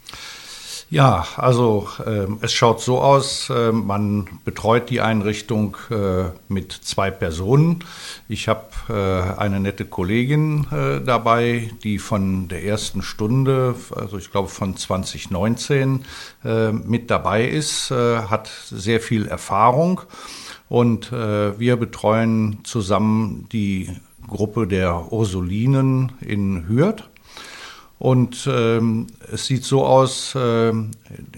Ja, 0.91 1.27
also 1.35 1.87
äh, 2.03 2.25
es 2.41 2.51
schaut 2.51 2.81
so 2.81 2.99
aus, 2.99 3.51
äh, 3.51 3.71
man 3.71 4.27
betreut 4.43 4.89
die 4.89 5.01
Einrichtung 5.01 5.77
äh, 5.91 6.31
mit 6.47 6.71
zwei 6.71 7.11
Personen. 7.11 7.83
Ich 8.27 8.47
habe 8.47 8.69
äh, 8.89 9.39
eine 9.39 9.59
nette 9.59 9.85
Kollegin 9.85 10.65
äh, 10.71 10.99
dabei, 10.99 11.69
die 11.83 11.99
von 11.99 12.47
der 12.47 12.63
ersten 12.63 13.03
Stunde, 13.03 13.75
also 13.95 14.17
ich 14.17 14.31
glaube 14.31 14.47
von 14.47 14.75
2019, 14.77 16.05
äh, 16.43 16.71
mit 16.71 17.11
dabei 17.11 17.47
ist, 17.47 17.91
hat 17.91 18.49
sehr 18.69 18.99
viel 18.99 19.27
Erfahrung 19.27 20.01
und 20.69 21.11
wir 21.11 21.77
betreuen 21.77 22.59
zusammen 22.63 23.47
die 23.51 23.89
Gruppe 24.27 24.67
der 24.67 25.11
Ursulinen 25.11 26.13
in 26.21 26.67
Hürth. 26.67 27.09
Und 27.99 28.49
ähm, 28.51 29.07
es 29.31 29.45
sieht 29.45 29.65
so 29.65 29.85
aus, 29.85 30.33
äh, 30.33 30.71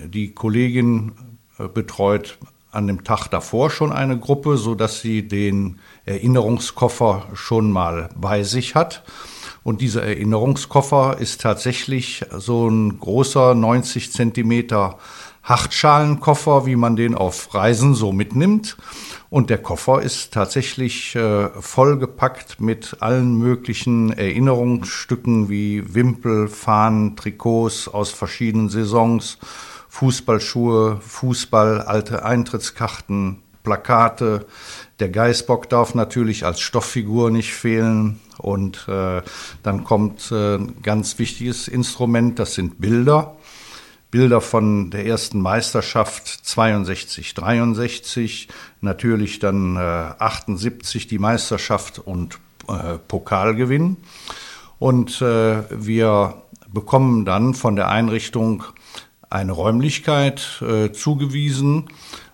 die 0.06 0.32
Kollegin 0.32 1.14
äh, 1.58 1.68
betreut 1.68 2.38
an 2.72 2.88
dem 2.88 3.04
Tag 3.04 3.28
davor 3.28 3.70
schon 3.70 3.92
eine 3.92 4.18
Gruppe, 4.18 4.58
so 4.58 4.76
dass 4.76 5.02
sie 5.02 5.28
den 5.28 5.80
Erinnerungskoffer 6.06 7.28
schon 7.34 7.72
mal 7.72 8.10
bei 8.16 8.44
sich 8.44 8.76
hat. 8.76 9.04
Und 9.64 9.82
dieser 9.82 10.04
Erinnerungskoffer 10.04 11.18
ist 11.20 11.42
tatsächlich 11.42 12.24
so 12.32 12.68
ein 12.68 13.00
großer 13.00 13.54
90 13.54 14.12
Zentimeter 14.12 14.98
Hartschalenkoffer, 15.44 16.66
wie 16.66 16.76
man 16.76 16.96
den 16.96 17.16
auf 17.16 17.54
Reisen 17.54 17.96
so 17.96 18.12
mitnimmt. 18.12 18.78
Und 19.30 19.50
der 19.50 19.60
Koffer 19.60 20.02
ist 20.02 20.34
tatsächlich 20.34 21.16
äh, 21.16 21.50
vollgepackt 21.50 22.60
mit 22.60 22.98
allen 23.00 23.38
möglichen 23.38 24.12
Erinnerungsstücken 24.12 25.50
wie 25.50 25.96
Wimpel, 25.96 26.48
Fahnen, 26.48 27.16
Trikots 27.16 27.88
aus 27.88 28.12
verschiedenen 28.12 28.70
Saisons, 28.70 29.38
Fußballschuhe, 29.88 31.00
Fußball, 31.02 31.82
alte 31.82 32.24
Eintrittskarten, 32.26 33.42
Plakate. 33.64 34.46
Der 35.00 35.10
Geißbock 35.10 35.70
darf 35.70 35.96
natürlich 35.96 36.46
als 36.46 36.60
Stofffigur 36.60 37.32
nicht 37.32 37.54
fehlen. 37.54 38.20
Und 38.38 38.88
äh, 38.88 39.22
dann 39.64 39.84
kommt 39.84 40.32
äh, 40.32 40.56
ein 40.56 40.82
ganz 40.82 41.20
wichtiges 41.20 41.68
Instrument, 41.68 42.40
das 42.40 42.56
sind 42.56 42.82
Bilder. 42.82 43.38
Bilder 44.12 44.42
von 44.42 44.92
der 44.92 45.06
ersten 45.06 45.42
Meisterschaft 45.42 46.28
62, 46.28 47.34
63, 47.34 48.50
natürlich 48.82 49.40
dann 49.40 49.78
äh, 49.78 49.80
78 49.80 51.08
die 51.08 51.20
Meisterschaft 51.20 52.00
und 52.00 52.40
äh, 52.68 52.98
Pokalgewinn. 53.08 53.98
Und 54.80 55.22
äh, 55.22 55.64
wir 55.70 56.44
bekommen 56.68 57.26
dann 57.26 57.54
von 57.54 57.76
der 57.76 57.90
Einrichtung 57.90 58.64
eine 59.30 59.54
Räumlichkeit 59.54 60.62
äh, 60.62 60.92
zugewiesen, 60.92 61.88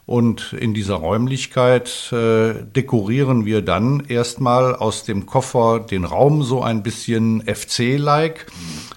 und 0.08 0.54
in 0.54 0.74
dieser 0.74 0.96
Räumlichkeit 0.96 2.14
äh, 2.14 2.64
dekorieren 2.64 3.46
wir 3.46 3.62
dann 3.62 4.06
erstmal 4.08 4.74
aus 4.74 5.04
dem 5.04 5.26
Koffer 5.26 5.82
den 5.82 6.06
Raum 6.06 6.44
so 6.44 6.64
ein 6.64 6.82
bisschen 6.82 7.44
FC-like. 7.46 8.48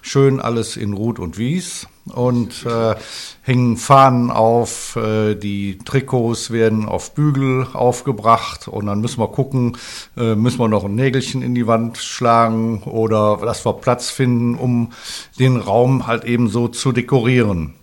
Schön 0.01 0.39
alles 0.39 0.77
in 0.77 0.93
Rot 0.93 1.19
und 1.19 1.37
Wies. 1.37 1.85
Und 2.05 2.65
äh, 2.65 2.95
hängen 3.43 3.77
Fahnen 3.77 4.31
auf, 4.31 4.95
äh, 4.95 5.35
die 5.35 5.77
Trikots 5.77 6.49
werden 6.49 6.87
auf 6.87 7.13
Bügel 7.13 7.67
aufgebracht 7.73 8.67
und 8.67 8.87
dann 8.87 9.01
müssen 9.01 9.19
wir 9.19 9.27
gucken, 9.27 9.77
äh, 10.17 10.33
müssen 10.33 10.59
wir 10.59 10.67
noch 10.67 10.85
ein 10.85 10.95
Nägelchen 10.95 11.43
in 11.43 11.53
die 11.53 11.67
Wand 11.67 11.99
schlagen 11.99 12.81
oder 12.83 13.37
dass 13.37 13.65
wir 13.65 13.73
Platz 13.73 14.09
finden, 14.09 14.55
um 14.55 14.93
den 15.37 15.57
Raum 15.57 16.07
halt 16.07 16.25
eben 16.25 16.49
so 16.49 16.67
zu 16.67 16.91
dekorieren. 16.91 17.75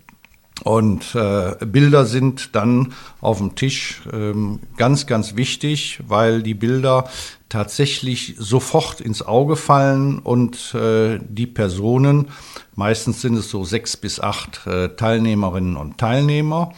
Und 0.63 1.15
äh, 1.15 1.55
Bilder 1.65 2.05
sind 2.05 2.55
dann 2.55 2.93
auf 3.21 3.37
dem 3.37 3.55
Tisch 3.55 4.01
ähm, 4.11 4.59
ganz, 4.77 5.05
ganz 5.05 5.35
wichtig, 5.35 5.99
weil 6.07 6.43
die 6.43 6.53
Bilder 6.53 7.09
tatsächlich 7.47 8.35
sofort 8.37 9.01
ins 9.01 9.21
Auge 9.21 9.55
fallen 9.55 10.19
und 10.19 10.73
äh, 10.75 11.19
die 11.27 11.47
Personen, 11.47 12.27
meistens 12.75 13.21
sind 13.21 13.35
es 13.35 13.49
so 13.49 13.63
sechs 13.63 13.97
bis 13.97 14.19
acht 14.19 14.67
äh, 14.67 14.89
Teilnehmerinnen 14.89 15.75
und 15.75 15.97
Teilnehmer, 15.97 16.73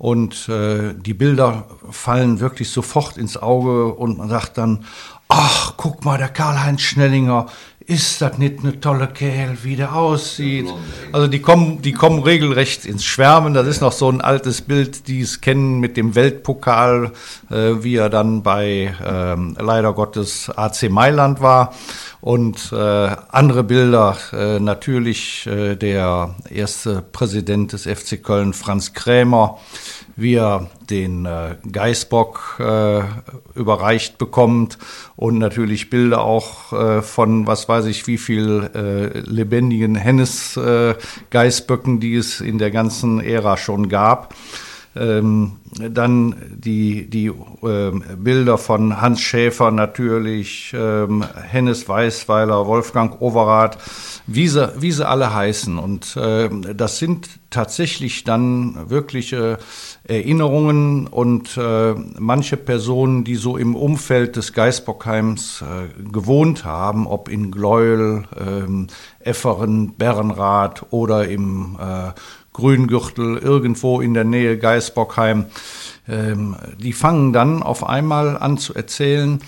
und 0.00 0.48
äh, 0.48 0.94
die 0.94 1.12
Bilder 1.12 1.66
fallen 1.90 2.40
wirklich 2.40 2.70
sofort 2.70 3.18
ins 3.18 3.36
Auge 3.36 3.92
und 3.92 4.16
man 4.16 4.30
sagt 4.30 4.56
dann, 4.56 4.86
ach, 5.28 5.74
guck 5.76 6.06
mal, 6.06 6.16
der 6.16 6.30
Karl-Heinz 6.30 6.80
Schnellinger, 6.80 7.48
ist 7.90 8.22
das 8.22 8.38
nicht 8.38 8.60
eine 8.60 8.78
tolle 8.78 9.08
Kerl, 9.08 9.58
wie 9.64 9.74
der 9.74 9.96
aussieht? 9.96 10.68
Also 11.10 11.26
die 11.26 11.40
kommen, 11.40 11.82
die 11.82 11.92
kommen 11.92 12.22
regelrecht 12.22 12.86
ins 12.86 13.04
Schwärmen. 13.04 13.52
Das 13.52 13.66
ist 13.66 13.80
noch 13.80 13.90
so 13.90 14.08
ein 14.08 14.20
altes 14.20 14.62
Bild, 14.62 15.08
die 15.08 15.22
es 15.22 15.40
kennen 15.40 15.80
mit 15.80 15.96
dem 15.96 16.14
Weltpokal, 16.14 17.10
äh, 17.50 17.82
wie 17.82 17.96
er 17.96 18.08
dann 18.08 18.44
bei 18.44 18.94
ähm, 19.04 19.56
leider 19.58 19.92
Gottes 19.92 20.50
AC 20.50 20.88
Mailand 20.88 21.40
war. 21.40 21.74
Und 22.20 22.70
äh, 22.72 22.76
andere 22.76 23.64
Bilder, 23.64 24.16
äh, 24.32 24.60
natürlich 24.60 25.48
äh, 25.48 25.74
der 25.74 26.36
erste 26.48 27.02
Präsident 27.02 27.72
des 27.72 27.86
FC 27.86 28.22
Köln, 28.22 28.52
Franz 28.52 28.92
Krämer, 28.92 29.58
wie 30.14 30.34
er 30.34 30.70
den 30.90 31.26
äh, 31.26 31.56
Geißbock 31.70 32.56
äh, 32.58 33.02
überreicht 33.54 34.18
bekommt 34.18 34.78
und 35.16 35.38
natürlich 35.38 35.90
Bilder 35.90 36.22
auch 36.22 36.72
äh, 36.72 37.02
von 37.02 37.46
was 37.46 37.68
weiß 37.68 37.86
ich 37.86 38.06
wie 38.06 38.18
viel 38.18 38.70
äh, 38.74 39.18
lebendigen 39.20 39.94
Hennes 39.94 40.56
äh, 40.56 40.94
Geißböcken, 41.30 42.00
die 42.00 42.16
es 42.16 42.40
in 42.40 42.58
der 42.58 42.70
ganzen 42.70 43.20
Ära 43.20 43.56
schon 43.56 43.88
gab. 43.88 44.34
Ähm, 44.96 45.52
dann 45.78 46.34
die, 46.50 47.08
die 47.08 47.30
ähm, 47.62 48.02
Bilder 48.18 48.58
von 48.58 49.00
Hans 49.00 49.20
Schäfer 49.20 49.70
natürlich, 49.70 50.74
ähm, 50.76 51.24
Hennes 51.48 51.88
Weißweiler, 51.88 52.66
Wolfgang 52.66 53.20
Overath, 53.20 53.78
wie 54.26 54.48
sie, 54.48 54.72
wie 54.80 54.90
sie 54.90 55.06
alle 55.06 55.32
heißen. 55.32 55.78
Und 55.78 56.16
äh, 56.16 56.48
das 56.74 56.98
sind 56.98 57.28
tatsächlich 57.50 58.24
dann 58.24 58.90
wirkliche 58.90 59.58
Erinnerungen 60.04 61.06
und 61.06 61.56
äh, 61.56 61.94
manche 62.18 62.56
Personen, 62.56 63.22
die 63.22 63.36
so 63.36 63.56
im 63.56 63.76
Umfeld 63.76 64.36
des 64.36 64.52
Geisbockheims 64.52 65.62
äh, 65.62 66.02
gewohnt 66.10 66.64
haben, 66.64 67.06
ob 67.06 67.28
in 67.28 67.52
Gleuel, 67.52 68.24
ähm, 68.38 68.88
Efferen, 69.20 69.94
Bernrath 69.94 70.86
oder 70.90 71.28
im 71.28 71.76
äh, 71.80 72.12
Grüngürtel, 72.52 73.38
irgendwo 73.38 74.00
in 74.00 74.14
der 74.14 74.24
Nähe 74.24 74.58
Geisbockheim, 74.58 75.46
ähm, 76.08 76.56
die 76.78 76.92
fangen 76.92 77.32
dann 77.32 77.62
auf 77.62 77.86
einmal 77.86 78.36
an 78.36 78.58
zu 78.58 78.74
erzählen, 78.74 79.40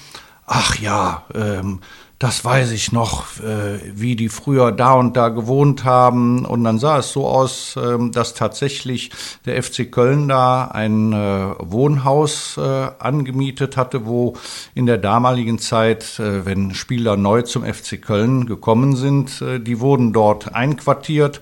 ach 0.47 0.79
ja, 0.79 1.25
ähm, 1.35 1.81
das 2.23 2.45
weiß 2.45 2.71
ich 2.71 2.93
noch, 2.93 3.41
äh, 3.41 3.81
wie 3.95 4.15
die 4.15 4.29
früher 4.29 4.71
da 4.71 4.93
und 4.93 5.17
da 5.17 5.29
gewohnt 5.29 5.83
haben. 5.83 6.45
Und 6.45 6.63
dann 6.63 6.79
sah 6.79 6.99
es 6.99 7.11
so 7.11 7.27
aus, 7.27 7.75
äh, 7.75 7.99
dass 8.11 8.35
tatsächlich 8.35 9.11
der 9.45 9.61
FC 9.61 9.91
Köln 9.91 10.29
da 10.29 10.67
ein 10.67 11.13
äh, 11.13 11.55
Wohnhaus 11.59 12.59
äh, 12.59 12.91
angemietet 13.01 13.77
hatte, 13.77 14.07
wo 14.07 14.35
in 14.73 14.87
der 14.87 14.99
damaligen 14.99 15.59
Zeit, 15.59 16.21
äh, 16.21 16.47
wenn 16.47 16.75
Spieler 16.75 17.17
neu 17.17 17.43
zum 17.43 17.65
FC 17.65 18.01
Köln 18.01 18.47
gekommen 18.47 18.95
sind, 18.95 19.43
äh, 19.43 19.59
die 19.59 19.81
wurden 19.81 20.13
dort 20.13 20.55
einquartiert 20.55 21.41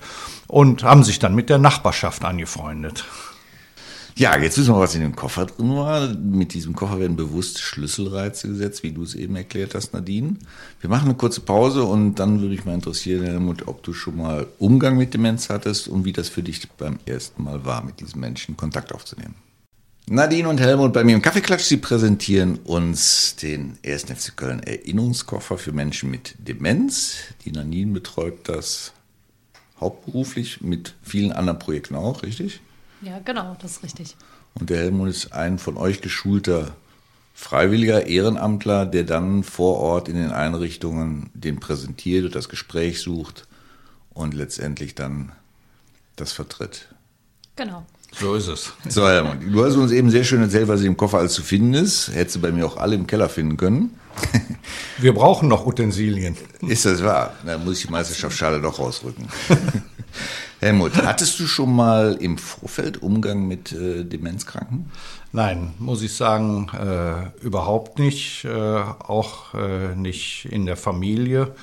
und 0.51 0.83
haben 0.83 1.03
sich 1.03 1.17
dann 1.17 1.33
mit 1.33 1.49
der 1.49 1.57
Nachbarschaft 1.57 2.25
angefreundet. 2.25 3.05
Ja, 4.17 4.37
jetzt 4.37 4.57
wissen 4.57 4.75
wir, 4.75 4.79
was 4.81 4.93
in 4.93 5.01
dem 5.01 5.15
Koffer 5.15 5.45
drin 5.45 5.73
war. 5.73 6.09
Mit 6.09 6.53
diesem 6.53 6.75
Koffer 6.75 6.99
werden 6.99 7.15
bewusst 7.15 7.61
Schlüsselreize 7.61 8.49
gesetzt, 8.49 8.83
wie 8.83 8.91
du 8.91 9.03
es 9.03 9.15
eben 9.15 9.37
erklärt 9.37 9.73
hast, 9.73 9.93
Nadine. 9.93 10.35
Wir 10.81 10.89
machen 10.89 11.05
eine 11.05 11.15
kurze 11.15 11.39
Pause 11.39 11.83
und 11.83 12.15
dann 12.15 12.41
würde 12.41 12.53
ich 12.53 12.65
mal 12.65 12.73
interessieren, 12.73 13.23
Helmut, 13.23 13.69
ob 13.69 13.81
du 13.83 13.93
schon 13.93 14.17
mal 14.17 14.45
Umgang 14.59 14.97
mit 14.97 15.13
Demenz 15.13 15.49
hattest 15.49 15.87
und 15.87 16.03
wie 16.03 16.11
das 16.11 16.27
für 16.27 16.43
dich 16.43 16.69
beim 16.71 16.99
ersten 17.05 17.43
Mal 17.43 17.63
war, 17.63 17.85
mit 17.85 18.01
diesen 18.01 18.19
Menschen 18.19 18.57
Kontakt 18.57 18.93
aufzunehmen. 18.93 19.35
Nadine 20.07 20.49
und 20.49 20.59
Helmut 20.59 20.91
bei 20.91 21.05
mir 21.05 21.15
im 21.15 21.21
Kaffeeklatsch, 21.21 21.63
sie 21.63 21.77
präsentieren 21.77 22.57
uns 22.65 23.37
den 23.37 23.77
1. 23.85 24.03
FC 24.03 24.35
Köln 24.35 24.59
Erinnerungskoffer 24.59 25.57
für 25.57 25.71
Menschen 25.71 26.11
mit 26.11 26.35
Demenz. 26.39 27.15
Die 27.45 27.53
Nadine 27.53 27.93
betreut 27.93 28.49
das 28.49 28.91
hauptberuflich 29.81 30.61
mit 30.61 30.93
vielen 31.01 31.31
anderen 31.31 31.59
Projekten 31.59 31.95
auch, 31.95 32.23
richtig? 32.23 32.61
Ja, 33.01 33.19
genau, 33.19 33.57
das 33.61 33.71
ist 33.71 33.83
richtig. 33.83 34.15
Und 34.53 34.69
der 34.69 34.77
Helmut 34.79 35.09
ist 35.09 35.33
ein 35.33 35.57
von 35.57 35.77
euch 35.77 36.01
geschulter 36.01 36.75
freiwilliger 37.33 38.05
Ehrenamtler, 38.05 38.85
der 38.85 39.03
dann 39.03 39.43
vor 39.43 39.77
Ort 39.77 40.07
in 40.07 40.15
den 40.15 40.31
Einrichtungen 40.31 41.31
den 41.33 41.59
präsentiert 41.59 42.25
und 42.25 42.35
das 42.35 42.49
Gespräch 42.49 43.01
sucht 43.01 43.47
und 44.13 44.33
letztendlich 44.33 44.93
dann 44.93 45.31
das 46.15 46.31
vertritt. 46.33 46.89
Genau. 47.55 47.85
So 48.19 48.35
ist 48.35 48.47
es. 48.47 48.73
So, 48.87 49.07
Helmut, 49.07 49.37
du 49.41 49.63
hast 49.63 49.75
uns 49.75 49.91
eben 49.91 50.11
sehr 50.11 50.25
schön 50.25 50.41
erzählt, 50.41 50.67
was 50.67 50.81
im 50.81 50.97
Koffer 50.97 51.19
alles 51.19 51.33
zu 51.33 51.43
finden 51.43 51.73
ist. 51.73 52.09
Hättest 52.13 52.35
du 52.35 52.41
bei 52.41 52.51
mir 52.51 52.65
auch 52.65 52.77
alle 52.77 52.95
im 52.95 53.07
Keller 53.07 53.29
finden 53.29 53.57
können. 53.57 53.97
Wir 54.97 55.13
brauchen 55.13 55.47
noch 55.49 55.65
Utensilien. 55.65 56.37
Ist 56.67 56.85
das 56.85 57.03
wahr? 57.03 57.33
Dann 57.45 57.63
muss 57.65 57.79
ich 57.79 57.85
die 57.87 57.91
Meisterschaftsschale 57.91 58.61
doch 58.61 58.79
rausrücken. 58.79 59.27
Helmut, 60.59 60.95
hattest 60.95 61.39
du 61.39 61.47
schon 61.47 61.75
mal 61.75 62.17
im 62.19 62.37
Vorfeld 62.37 63.01
Umgang 63.01 63.47
mit 63.47 63.71
äh, 63.71 64.03
Demenzkranken? 64.03 64.91
Nein, 65.31 65.73
muss 65.79 66.03
ich 66.03 66.13
sagen, 66.13 66.69
äh, 66.69 67.43
überhaupt 67.43 67.97
nicht. 67.97 68.45
Äh, 68.45 68.51
auch 68.51 69.55
äh, 69.55 69.95
nicht 69.95 70.45
in 70.45 70.67
der 70.67 70.77
Familie. 70.77 71.55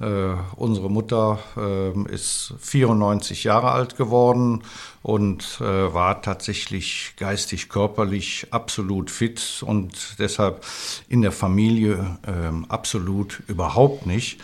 Äh, 0.00 0.34
unsere 0.56 0.90
Mutter 0.90 1.38
äh, 1.56 2.12
ist 2.12 2.54
94 2.58 3.44
Jahre 3.44 3.72
alt 3.72 3.96
geworden 3.96 4.62
und 5.02 5.58
äh, 5.60 5.64
war 5.92 6.22
tatsächlich 6.22 7.12
geistig, 7.18 7.68
körperlich 7.68 8.46
absolut 8.50 9.10
fit 9.10 9.62
und 9.66 10.18
deshalb 10.18 10.64
in 11.08 11.20
der 11.20 11.32
Familie 11.32 12.18
äh, 12.26 12.70
absolut 12.70 13.42
überhaupt 13.46 14.06
nicht. 14.06 14.40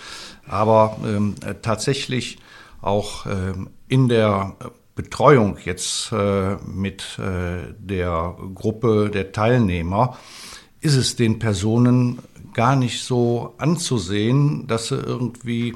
Aber 0.46 0.98
ähm, 1.04 1.36
tatsächlich 1.62 2.38
auch 2.82 3.24
ähm, 3.26 3.70
in 3.88 4.08
der 4.08 4.56
Betreuung 4.94 5.58
jetzt 5.64 6.12
äh, 6.12 6.56
mit 6.66 7.18
äh, 7.18 7.72
der 7.78 8.36
Gruppe 8.54 9.10
der 9.12 9.32
Teilnehmer 9.32 10.18
ist 10.80 10.96
es 10.96 11.16
den 11.16 11.38
Personen 11.38 12.20
gar 12.56 12.74
nicht 12.74 13.02
so 13.02 13.52
anzusehen, 13.58 14.66
dass 14.66 14.88
sie 14.88 14.96
irgendwie 14.96 15.74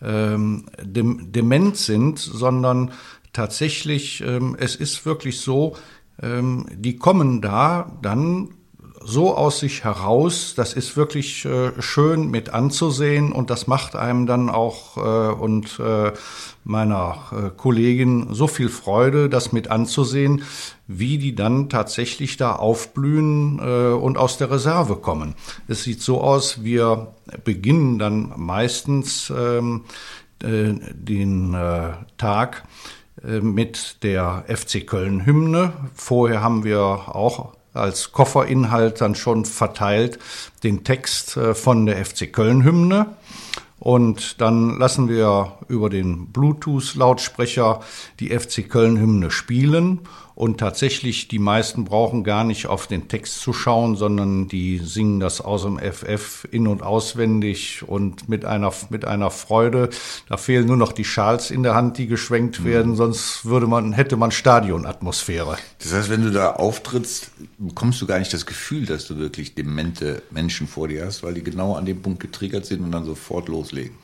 ähm, 0.00 0.64
dem, 0.82 1.30
dement 1.30 1.76
sind, 1.76 2.18
sondern 2.18 2.92
tatsächlich, 3.34 4.22
ähm, 4.26 4.56
es 4.58 4.74
ist 4.74 5.04
wirklich 5.04 5.40
so, 5.40 5.76
ähm, 6.22 6.64
die 6.74 6.96
kommen 6.96 7.42
da 7.42 7.98
dann 8.00 8.48
so 9.04 9.36
aus 9.36 9.60
sich 9.60 9.84
heraus, 9.84 10.54
das 10.56 10.72
ist 10.72 10.96
wirklich 10.96 11.44
äh, 11.44 11.72
schön 11.80 12.30
mit 12.30 12.50
anzusehen 12.50 13.32
und 13.32 13.50
das 13.50 13.66
macht 13.66 13.96
einem 13.96 14.26
dann 14.26 14.50
auch 14.50 14.96
äh, 14.96 15.34
und 15.34 15.78
äh, 15.80 16.12
meiner 16.64 17.16
äh, 17.32 17.50
Kollegin 17.56 18.28
so 18.32 18.46
viel 18.46 18.68
Freude, 18.68 19.28
das 19.28 19.52
mit 19.52 19.70
anzusehen, 19.70 20.42
wie 20.86 21.18
die 21.18 21.34
dann 21.34 21.68
tatsächlich 21.68 22.36
da 22.36 22.54
aufblühen 22.54 23.58
äh, 23.58 23.92
und 23.92 24.18
aus 24.18 24.38
der 24.38 24.50
Reserve 24.50 24.96
kommen. 24.96 25.34
Es 25.68 25.82
sieht 25.84 26.02
so 26.02 26.20
aus, 26.20 26.62
wir 26.62 27.14
beginnen 27.44 27.98
dann 27.98 28.32
meistens 28.36 29.32
ähm, 29.36 29.84
äh, 30.42 30.74
den 30.94 31.56
Tag 32.18 32.64
mit 33.24 34.02
der 34.02 34.44
FC 34.48 34.84
Köln 34.86 35.24
Hymne. 35.24 35.72
Vorher 35.94 36.42
haben 36.42 36.64
wir 36.64 36.80
auch 36.80 37.52
als 37.74 38.12
Kofferinhalt 38.12 39.00
dann 39.00 39.14
schon 39.14 39.44
verteilt 39.44 40.18
den 40.62 40.84
Text 40.84 41.36
äh, 41.36 41.54
von 41.54 41.86
der 41.86 42.04
FC 42.04 42.32
Köln 42.32 42.64
Hymne. 42.64 43.06
Und 43.78 44.40
dann 44.40 44.78
lassen 44.78 45.08
wir 45.08 45.58
über 45.66 45.90
den 45.90 46.26
Bluetooth-Lautsprecher 46.28 47.80
die 48.20 48.28
FC 48.28 48.68
Köln-Hymne 48.68 49.32
spielen. 49.32 50.02
Und 50.34 50.58
tatsächlich, 50.58 51.28
die 51.28 51.38
meisten 51.38 51.84
brauchen 51.84 52.24
gar 52.24 52.44
nicht 52.44 52.66
auf 52.66 52.86
den 52.86 53.08
Text 53.08 53.40
zu 53.40 53.52
schauen, 53.52 53.96
sondern 53.96 54.48
die 54.48 54.78
singen 54.78 55.20
das 55.20 55.40
aus 55.40 55.62
dem 55.62 55.78
FF 55.78 56.48
in- 56.50 56.66
und 56.66 56.82
auswendig 56.82 57.82
und 57.86 58.28
mit 58.28 58.44
einer, 58.44 58.72
mit 58.88 59.04
einer 59.04 59.30
Freude. 59.30 59.90
Da 60.28 60.36
fehlen 60.36 60.66
nur 60.66 60.76
noch 60.76 60.92
die 60.92 61.04
Schals 61.04 61.50
in 61.50 61.62
der 61.62 61.74
Hand, 61.74 61.98
die 61.98 62.06
geschwenkt 62.06 62.60
mhm. 62.60 62.64
werden, 62.64 62.96
sonst 62.96 63.44
würde 63.44 63.66
man, 63.66 63.92
hätte 63.92 64.16
man 64.16 64.30
Stadionatmosphäre. 64.30 65.58
Das 65.80 65.92
heißt, 65.92 66.10
wenn 66.10 66.22
du 66.22 66.30
da 66.30 66.52
auftrittst, 66.52 67.30
bekommst 67.58 68.00
du 68.00 68.06
gar 68.06 68.18
nicht 68.18 68.32
das 68.32 68.46
Gefühl, 68.46 68.86
dass 68.86 69.06
du 69.06 69.18
wirklich 69.18 69.54
demente 69.54 70.22
Menschen 70.30 70.66
vor 70.66 70.88
dir 70.88 71.04
hast, 71.04 71.22
weil 71.22 71.34
die 71.34 71.44
genau 71.44 71.74
an 71.74 71.84
dem 71.84 72.00
Punkt 72.00 72.20
getriggert 72.20 72.64
sind 72.64 72.82
und 72.82 72.92
dann 72.92 73.04
sofort 73.04 73.48
loslegen. 73.48 73.96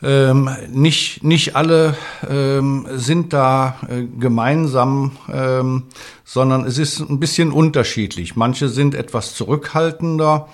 Ähm, 0.00 0.48
nicht, 0.70 1.24
nicht 1.24 1.56
alle 1.56 1.96
ähm, 2.28 2.86
sind 2.94 3.32
da 3.32 3.76
äh, 3.88 4.04
gemeinsam, 4.04 5.12
ähm, 5.32 5.84
sondern 6.24 6.64
es 6.64 6.78
ist 6.78 7.00
ein 7.00 7.18
bisschen 7.18 7.50
unterschiedlich. 7.50 8.36
Manche 8.36 8.68
sind 8.68 8.94
etwas 8.94 9.34
zurückhaltender 9.34 10.48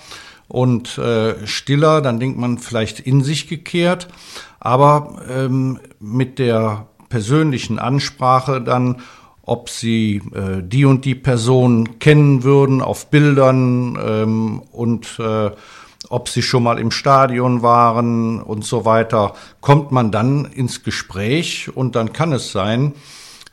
und 0.49 0.97
äh, 0.97 1.47
stiller, 1.47 2.01
dann 2.01 2.21
denkt 2.21 2.39
man 2.39 2.57
vielleicht 2.57 3.01
in 3.01 3.23
sich 3.23 3.47
gekehrt, 3.49 4.09
aber 4.61 5.23
ähm, 5.29 5.79
mit 6.01 6.39
der 6.39 6.87
persönlichen 7.11 7.79
Ansprache 7.79 8.63
dann, 8.63 9.03
ob 9.43 9.69
sie 9.69 10.23
äh, 10.35 10.63
die 10.63 10.87
und 10.87 11.05
die 11.05 11.15
Person 11.15 11.99
kennen 11.99 12.45
würden 12.45 12.81
auf 12.81 13.11
Bildern 13.11 13.99
ähm, 14.03 14.63
und 14.73 15.19
äh, 15.19 15.51
ob 16.09 16.29
sie 16.29 16.43
schon 16.43 16.63
mal 16.63 16.79
im 16.79 16.91
Stadion 16.91 17.63
waren 17.63 18.41
und 18.41 18.65
so 18.65 18.85
weiter, 18.85 19.35
kommt 19.61 19.93
man 19.93 20.11
dann 20.11 20.45
ins 20.45 20.83
Gespräch 20.83 21.71
und 21.75 21.97
dann 21.97 22.13
kann 22.13 22.33
es 22.33 22.53
sein, 22.53 22.95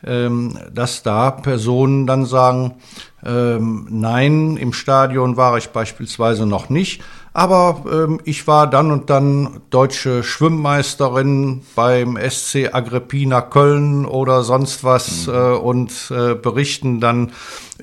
ähm, 0.05 0.57
dass 0.73 1.03
da 1.03 1.31
Personen 1.31 2.07
dann 2.07 2.25
sagen, 2.25 2.75
ähm, 3.23 3.87
nein, 3.89 4.57
im 4.57 4.73
Stadion 4.73 5.37
war 5.37 5.57
ich 5.57 5.69
beispielsweise 5.69 6.45
noch 6.45 6.69
nicht, 6.69 7.03
aber 7.33 7.83
ähm, 7.91 8.19
ich 8.25 8.47
war 8.47 8.67
dann 8.67 8.91
und 8.91 9.09
dann 9.09 9.61
deutsche 9.69 10.23
Schwimmmeisterin 10.23 11.61
beim 11.75 12.17
SC 12.17 12.73
Agrippina 12.73 13.41
Köln 13.41 14.05
oder 14.05 14.43
sonst 14.43 14.83
was 14.83 15.27
mhm. 15.27 15.33
äh, 15.33 15.37
und 15.53 16.11
äh, 16.11 16.35
berichten 16.35 16.99
dann 16.99 17.31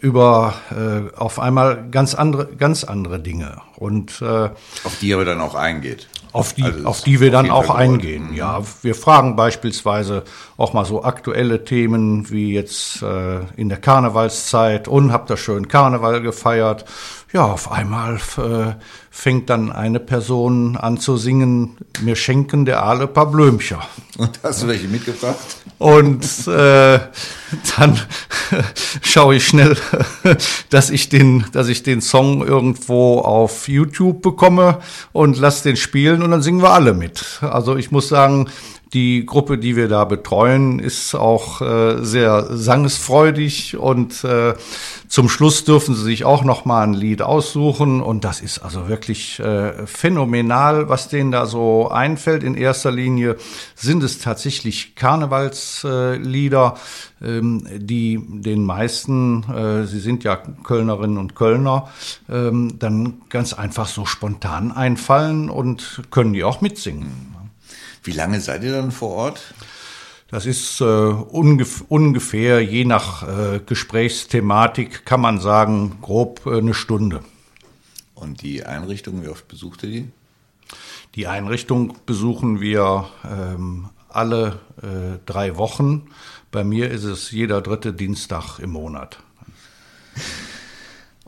über 0.01 0.55
äh, 0.71 1.17
auf 1.17 1.39
einmal 1.39 1.89
ganz 1.91 2.15
andere, 2.15 2.47
ganz 2.47 2.85
andere 2.85 3.21
Dinge. 3.21 3.63
Und 3.77 4.21
äh, 4.23 4.51
auf 4.85 4.99
die 5.01 5.15
aber 5.15 5.25
dann 5.25 5.41
auch 5.41 5.55
eingeht. 5.55 6.09
Auf 6.33 6.53
die, 6.53 6.63
also 6.63 6.85
auf 6.87 7.03
die 7.03 7.21
wir 7.21 7.31
dann 7.31 7.51
auch 7.51 7.71
eingehen. 7.71 8.31
Mhm. 8.31 8.35
Ja, 8.35 8.63
wir 8.83 8.95
fragen 8.95 9.35
beispielsweise 9.35 10.25
auch 10.57 10.75
mal 10.75 10.85
so 10.85 11.03
aktuelle 11.03 11.65
Themen 11.65 12.31
wie 12.31 12.53
jetzt 12.53 13.03
äh, 13.03 13.41
in 13.57 13.69
der 13.69 13.79
Karnevalszeit 13.79 14.89
und 14.89 15.13
habt 15.13 15.31
ihr 15.31 15.37
schön 15.37 15.69
Karneval 15.69 16.21
gefeiert? 16.21 16.85
Ja, 17.33 17.47
auf 17.47 17.73
einmal 17.73 18.17
äh, 18.37 18.75
fängt 19.19 19.51
dann 19.51 19.73
eine 19.73 19.99
Person 19.99 20.77
an 20.77 20.99
zu 20.99 21.17
singen, 21.17 21.77
mir 22.03 22.15
schenken 22.15 22.65
der 22.65 22.85
Aale 22.85 23.09
paar 23.09 23.29
Blömcher. 23.29 23.81
Und 24.17 24.39
hast 24.45 24.63
du 24.63 24.69
welche 24.69 24.87
mitgebracht? 24.87 25.37
Und 25.79 26.25
äh, 26.47 27.01
dann 27.77 28.01
schaue 29.03 29.35
ich 29.35 29.49
schnell, 29.49 29.77
dass 30.71 30.91
ich 30.91 31.09
den, 31.09 31.45
dass 31.51 31.67
ich 31.67 31.83
den 31.83 32.01
Song 32.01 32.47
irgendwo 32.47 33.19
auf 33.19 33.67
YouTube 33.67 34.23
bekomme 34.23 34.79
und 35.13 35.37
lass 35.37 35.65
den 35.65 35.77
spielen 35.77 36.23
und 36.23 36.31
dann 36.31 36.43
singen 36.43 36.63
wir 36.63 36.71
alle 36.71 36.95
mit. 36.95 37.41
Also 37.41 37.77
ich 37.77 37.91
muss 37.91 38.09
sagen, 38.09 38.49
die 38.93 39.27
Gruppe, 39.27 39.59
die 39.59 39.77
wir 39.77 39.89
da 39.89 40.05
betreuen, 40.05 40.79
ist 40.79 41.15
auch 41.15 41.61
äh, 41.61 42.03
sehr 42.03 42.57
sangesfreudig 42.57 43.77
und 43.77 44.25
äh, 44.25 44.55
zum 45.09 45.29
Schluss 45.29 45.65
dürfen 45.65 45.95
sie 45.95 46.05
sich 46.05 46.25
auch 46.25 46.43
noch 46.43 46.65
mal 46.65 46.83
ein 46.83 46.95
Lied 46.95 47.21
aussuchen 47.21 48.01
und 48.01 48.25
das 48.25 48.41
ist 48.41 48.61
also 48.61 48.89
wirklich 48.89 49.41
äh, 49.41 49.87
phänomenal, 49.87 50.89
was 50.89 51.09
denen 51.09 51.33
da 51.33 51.45
so 51.47 51.89
einfällt. 51.89 52.43
In 52.43 52.55
erster 52.55 52.91
Linie 52.91 53.37
sind 53.75 54.03
es 54.03 54.19
tatsächlich 54.19 54.95
Karnevalslieder, 54.95 56.77
ähm, 57.23 57.67
die 57.77 58.23
den 58.27 58.65
meisten, 58.65 59.45
äh, 59.45 59.87
sie 59.87 60.01
sind 60.01 60.25
ja 60.25 60.37
Kölnerinnen 60.37 61.19
und 61.19 61.35
Kölner, 61.35 61.89
ähm, 62.31 62.79
dann 62.79 63.23
ganz 63.29 63.53
einfach 63.53 63.87
so 63.87 64.07
spontan 64.07 64.73
einfallen 64.73 65.51
und 65.51 66.03
können 66.11 66.33
die 66.33 66.45
auch 66.45 66.63
mitsingen. 66.63 67.38
Wie 68.09 68.13
lange 68.13 68.41
seid 68.41 68.65
ihr 68.65 68.73
dann 68.73 68.91
vor 68.91 69.11
Ort? 69.11 69.53
Das 70.31 70.47
ist 70.47 70.81
äh, 70.81 70.85
ungef 70.85 71.85
ungefähr, 71.91 72.65
je 72.65 72.87
nach 72.87 73.23
äh, 73.23 73.61
Gesprächsthematik, 73.61 75.05
kann 75.05 75.21
man 75.21 75.41
sagen, 75.41 75.99
grob 76.01 76.47
äh, 76.47 76.57
eine 76.57 76.73
Stunde. 76.73 77.21
Und 78.15 78.41
die 78.41 78.65
Einrichtung, 78.65 79.23
wie 79.23 79.29
oft 79.29 79.47
besucht 79.47 79.83
ihr 79.83 79.91
die? 79.91 80.11
Die 81.17 81.27
Einrichtung 81.27 81.99
besuchen 82.07 82.63
wir 82.63 83.11
ähm, 83.31 83.91
alle 84.09 84.61
äh, 84.81 85.19
drei 85.27 85.59
Wochen. 85.59 86.09
Bei 86.51 86.65
mir 86.65 86.91
ist 86.91 87.05
es 87.05 87.31
jeder 87.31 87.61
dritte 87.61 87.93
Dienstag 87.93 88.59
im 88.59 88.71
Monat. 88.71 89.19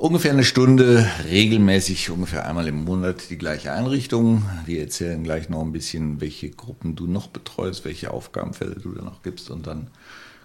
Ungefähr 0.00 0.30
eine 0.30 0.44
Stunde, 0.44 1.06
regelmäßig 1.28 2.08
ungefähr 2.08 2.48
einmal 2.48 2.66
im 2.66 2.84
Monat 2.84 3.28
die 3.28 3.36
gleiche 3.36 3.70
Einrichtung. 3.70 4.48
Wir 4.64 4.80
erzählen 4.80 5.22
gleich 5.22 5.50
noch 5.50 5.60
ein 5.60 5.72
bisschen, 5.72 6.22
welche 6.22 6.48
Gruppen 6.48 6.96
du 6.96 7.06
noch 7.06 7.26
betreust, 7.26 7.84
welche 7.84 8.10
Aufgabenfälle 8.10 8.76
du 8.76 8.92
da 8.92 9.04
noch 9.04 9.22
gibst 9.22 9.50
und 9.50 9.66
dann 9.66 9.88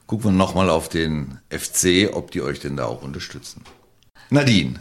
gucken 0.07 0.25
wir 0.25 0.31
nochmal 0.33 0.69
auf 0.69 0.89
den 0.89 1.39
FC, 1.49 2.09
ob 2.11 2.31
die 2.31 2.41
euch 2.41 2.59
denn 2.59 2.75
da 2.75 2.83
auch 2.83 3.01
unterstützen. 3.01 3.61
Nadine, 4.29 4.77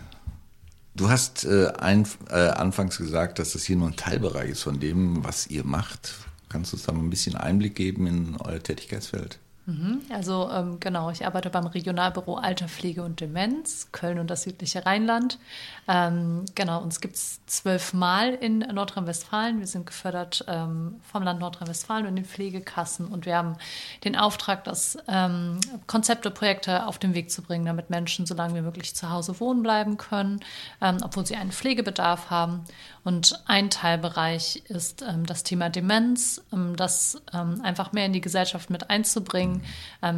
du 0.97 1.09
hast 1.09 1.45
äh, 1.45 1.69
ein, 1.79 2.09
äh, 2.31 2.35
anfangs 2.35 2.99
gesagt, 2.99 3.39
dass 3.39 3.53
das 3.53 3.63
hier 3.63 3.77
nur 3.77 3.87
ein 3.87 3.97
Teilbereich 3.97 4.51
ist 4.51 4.65
von 4.65 4.81
dem, 4.81 5.23
was 5.23 5.47
ihr 5.47 5.63
macht. 5.63 6.15
Kannst 6.49 6.73
du 6.73 6.77
uns 6.79 6.85
da 6.85 6.91
mal 6.91 6.99
ein 6.99 7.11
bisschen 7.11 7.37
Einblick 7.37 7.77
geben 7.77 8.09
in 8.09 8.37
euer 8.41 8.61
Tätigkeitsfeld? 8.61 9.39
Mhm. 9.67 10.03
Also 10.11 10.51
ähm, 10.53 10.79
genau, 10.79 11.11
ich 11.11 11.25
arbeite 11.25 11.49
beim 11.49 11.67
Regionalbüro 11.67 12.35
Alterpflege 12.37 13.03
und 13.03 13.21
Demenz, 13.21 13.89
Köln 13.93 14.19
und 14.19 14.29
das 14.29 14.43
südliche 14.43 14.85
Rheinland. 14.85 15.39
Ähm, 15.87 16.47
genau, 16.55 16.81
uns 16.81 17.01
gibt 17.01 17.17
es 17.17 17.45
zwölfmal 17.47 18.35
in 18.35 18.61
Nordrhein-Westfalen. 18.61 19.61
Wir 19.61 19.67
sind 19.67 19.87
gefördert 19.87 20.45
ähm, 20.49 21.01
vom 21.03 21.23
Land 21.23 21.41
Nordrhein-Westfalen 21.41 22.07
und 22.07 22.17
den 22.17 22.25
Pflegekassen 22.25 23.07
und 23.07 23.27
wir 23.27 23.37
haben 23.37 23.57
den 24.05 24.17
Auftrag, 24.17 24.65
das 24.65 24.97
ähm, 25.09 25.61
Konzepte, 25.87 26.31
Projekte 26.31 26.87
auf 26.87 26.99
den 26.99 27.15
Weg 27.15 27.31
zu 27.31 27.43
bringen, 27.43 27.67
damit 27.67 27.91
Menschen 27.91 28.25
so 28.25 28.35
lange 28.35 28.55
wie 28.55 28.63
möglich 28.63 28.95
zu 28.95 29.11
Hause 29.11 29.39
wohnen 29.41 29.63
bleiben 29.63 29.99
können, 29.99 30.41
ähm, 30.81 30.99
obwohl 31.03 31.27
sie 31.27 31.37
einen 31.37 31.53
Pflegebedarf 31.53 32.31
haben. 32.31 32.65
Und 33.05 33.43
ein 33.47 33.69
Teilbereich 33.69 34.63
ist 34.69 35.03
ähm, 35.03 35.27
das 35.27 35.43
Thema 35.43 35.69
Demenz, 35.69 36.41
ähm, 36.53 36.77
das 36.77 37.21
einfach 37.33 37.93
mehr 37.93 38.07
in 38.07 38.13
die 38.13 38.21
Gesellschaft 38.21 38.71
mit 38.71 38.91
einzubringen, 38.91 39.63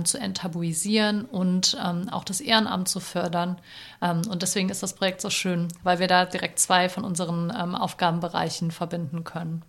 zu 0.05 0.19
enttabuisieren 0.19 1.25
und 1.25 1.77
auch 2.11 2.25
das 2.25 2.41
Ehrenamt 2.41 2.89
zu 2.89 3.01
fördern. 3.01 3.57
Und 4.01 4.43
deswegen 4.43 4.69
ist 4.69 4.83
das 4.83 4.95
Projekt 4.95 5.21
so 5.21 5.31
schön, 5.31 5.56
weil 5.83 5.99
wir 5.99 6.09
da 6.09 6.25
direkt 6.25 6.59
zwei 6.59 6.88
von 6.88 7.05
unseren 7.05 7.51
Aufgabenbereichen 7.51 8.71
verbinden 8.71 9.25
können. 9.25 9.62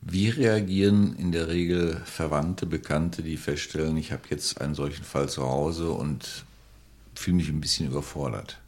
Wie 0.00 0.28
reagieren 0.28 1.14
in 1.16 1.30
der 1.30 1.48
Regel 1.48 2.00
Verwandte, 2.04 2.66
Bekannte, 2.66 3.22
die 3.22 3.36
feststellen, 3.36 3.96
ich 3.96 4.10
habe 4.10 4.22
jetzt 4.30 4.60
einen 4.60 4.74
solchen 4.74 5.04
Fall 5.04 5.28
zu 5.28 5.42
Hause 5.44 5.92
und 5.92 6.44
fühle 7.14 7.36
mich 7.36 7.48
ein 7.48 7.60
bisschen 7.60 7.86
überfordert? 7.86 8.58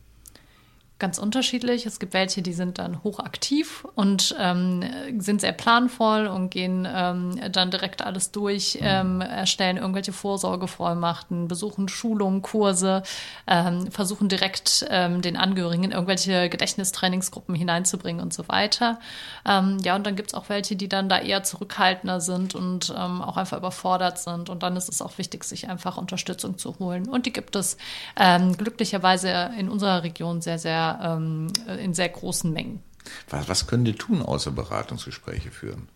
Ganz 1.04 1.18
unterschiedlich. 1.18 1.84
Es 1.84 1.98
gibt 1.98 2.14
welche, 2.14 2.40
die 2.40 2.54
sind 2.54 2.78
dann 2.78 3.02
hochaktiv 3.04 3.86
und 3.94 4.34
ähm, 4.40 4.82
sind 5.18 5.42
sehr 5.42 5.52
planvoll 5.52 6.26
und 6.28 6.48
gehen 6.48 6.88
ähm, 6.90 7.38
dann 7.52 7.70
direkt 7.70 8.00
alles 8.00 8.30
durch, 8.30 8.78
mhm. 8.80 8.86
ähm, 8.86 9.20
erstellen 9.20 9.76
irgendwelche 9.76 10.14
Vorsorgevollmachten, 10.14 11.46
besuchen 11.46 11.88
Schulungen, 11.90 12.40
Kurse, 12.40 13.02
ähm, 13.46 13.90
versuchen 13.90 14.30
direkt 14.30 14.86
ähm, 14.88 15.20
den 15.20 15.36
Angehörigen 15.36 15.84
in 15.84 15.90
irgendwelche 15.90 16.48
Gedächtnistrainingsgruppen 16.48 17.54
hineinzubringen 17.54 18.22
und 18.22 18.32
so 18.32 18.48
weiter. 18.48 18.98
Ähm, 19.46 19.76
ja, 19.82 19.96
und 19.96 20.06
dann 20.06 20.16
gibt 20.16 20.30
es 20.30 20.34
auch 20.34 20.48
welche, 20.48 20.74
die 20.74 20.88
dann 20.88 21.10
da 21.10 21.18
eher 21.18 21.42
zurückhaltender 21.42 22.22
sind 22.22 22.54
und 22.54 22.94
auch 22.96 23.36
einfach 23.36 23.58
überfordert 23.58 24.18
sind. 24.18 24.48
Und 24.48 24.62
dann 24.62 24.74
ist 24.76 24.88
es 24.88 25.02
auch 25.02 25.18
wichtig, 25.18 25.44
sich 25.44 25.68
einfach 25.68 25.98
Unterstützung 25.98 26.56
zu 26.56 26.78
holen. 26.78 27.06
Und 27.06 27.26
die 27.26 27.32
gibt 27.32 27.56
es 27.56 27.76
glücklicherweise 28.16 29.50
in 29.58 29.68
unserer 29.68 30.02
Region 30.02 30.40
sehr, 30.40 30.58
sehr 30.58 30.93
ähm, 31.02 31.48
in 31.78 31.94
sehr 31.94 32.08
großen 32.08 32.52
Mengen. 32.52 32.82
Was, 33.28 33.48
was 33.48 33.66
können 33.66 33.84
die 33.84 33.94
tun, 33.94 34.22
außer 34.22 34.50
Beratungsgespräche 34.50 35.50
führen? 35.50 35.88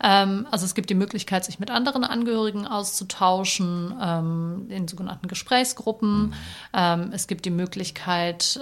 Ähm, 0.00 0.46
also 0.50 0.64
es 0.64 0.74
gibt 0.74 0.90
die 0.90 0.94
Möglichkeit, 0.94 1.44
sich 1.44 1.58
mit 1.58 1.70
anderen 1.70 2.04
Angehörigen 2.04 2.66
auszutauschen, 2.66 3.94
ähm, 4.00 4.66
in 4.68 4.86
sogenannten 4.86 5.28
Gesprächsgruppen. 5.28 6.26
Mhm. 6.26 6.34
Ähm, 6.72 7.10
es 7.12 7.26
gibt 7.26 7.44
die 7.44 7.50
Möglichkeit, 7.50 8.60